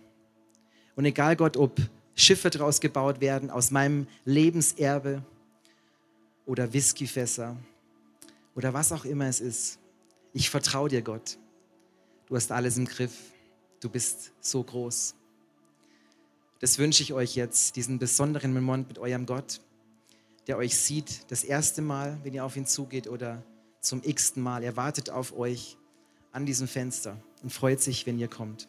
Und 0.95 1.05
egal 1.05 1.35
Gott, 1.35 1.57
ob 1.57 1.81
Schiffe 2.15 2.49
draus 2.49 2.81
gebaut 2.81 3.21
werden 3.21 3.51
aus 3.51 3.73
meinem 3.73 4.07
Lebenserbe 4.25 5.25
oder 6.47 6.73
Whiskyfässer 6.73 7.57
oder 8.55 8.73
was 8.73 8.93
auch 8.93 9.05
immer 9.05 9.27
es 9.27 9.41
ist. 9.41 9.81
Ich 10.33 10.49
vertraue 10.49 10.89
dir, 10.89 11.03
Gott. 11.03 11.39
Du 12.29 12.37
hast 12.37 12.53
alles 12.53 12.77
im 12.77 12.85
Griff. 12.85 13.33
Du 13.81 13.89
bist 13.89 14.33
so 14.41 14.63
groß. 14.63 15.15
Das 16.59 16.79
wünsche 16.79 17.03
ich 17.03 17.15
euch 17.15 17.35
jetzt, 17.37 17.77
diesen 17.77 17.99
besonderen 17.99 18.53
Moment 18.53 18.89
mit 18.89 18.99
eurem 18.99 19.25
Gott, 19.25 19.63
der 20.47 20.59
euch 20.59 20.77
sieht, 20.77 21.31
das 21.31 21.43
erste 21.43 21.81
Mal, 21.81 22.19
wenn 22.25 22.35
ihr 22.35 22.45
auf 22.45 22.57
ihn 22.57 22.67
zugeht 22.67 23.07
oder 23.07 23.43
zum 23.81 24.03
x-ten 24.05 24.43
Mal. 24.43 24.63
Er 24.63 24.77
wartet 24.77 25.09
auf 25.09 25.35
euch 25.39 25.79
an 26.31 26.45
diesem 26.45 26.69
Fenster 26.69 27.17
und 27.43 27.51
freut 27.51 27.81
sich, 27.81 28.05
wenn 28.07 28.19
ihr 28.19 28.29
kommt. 28.29 28.69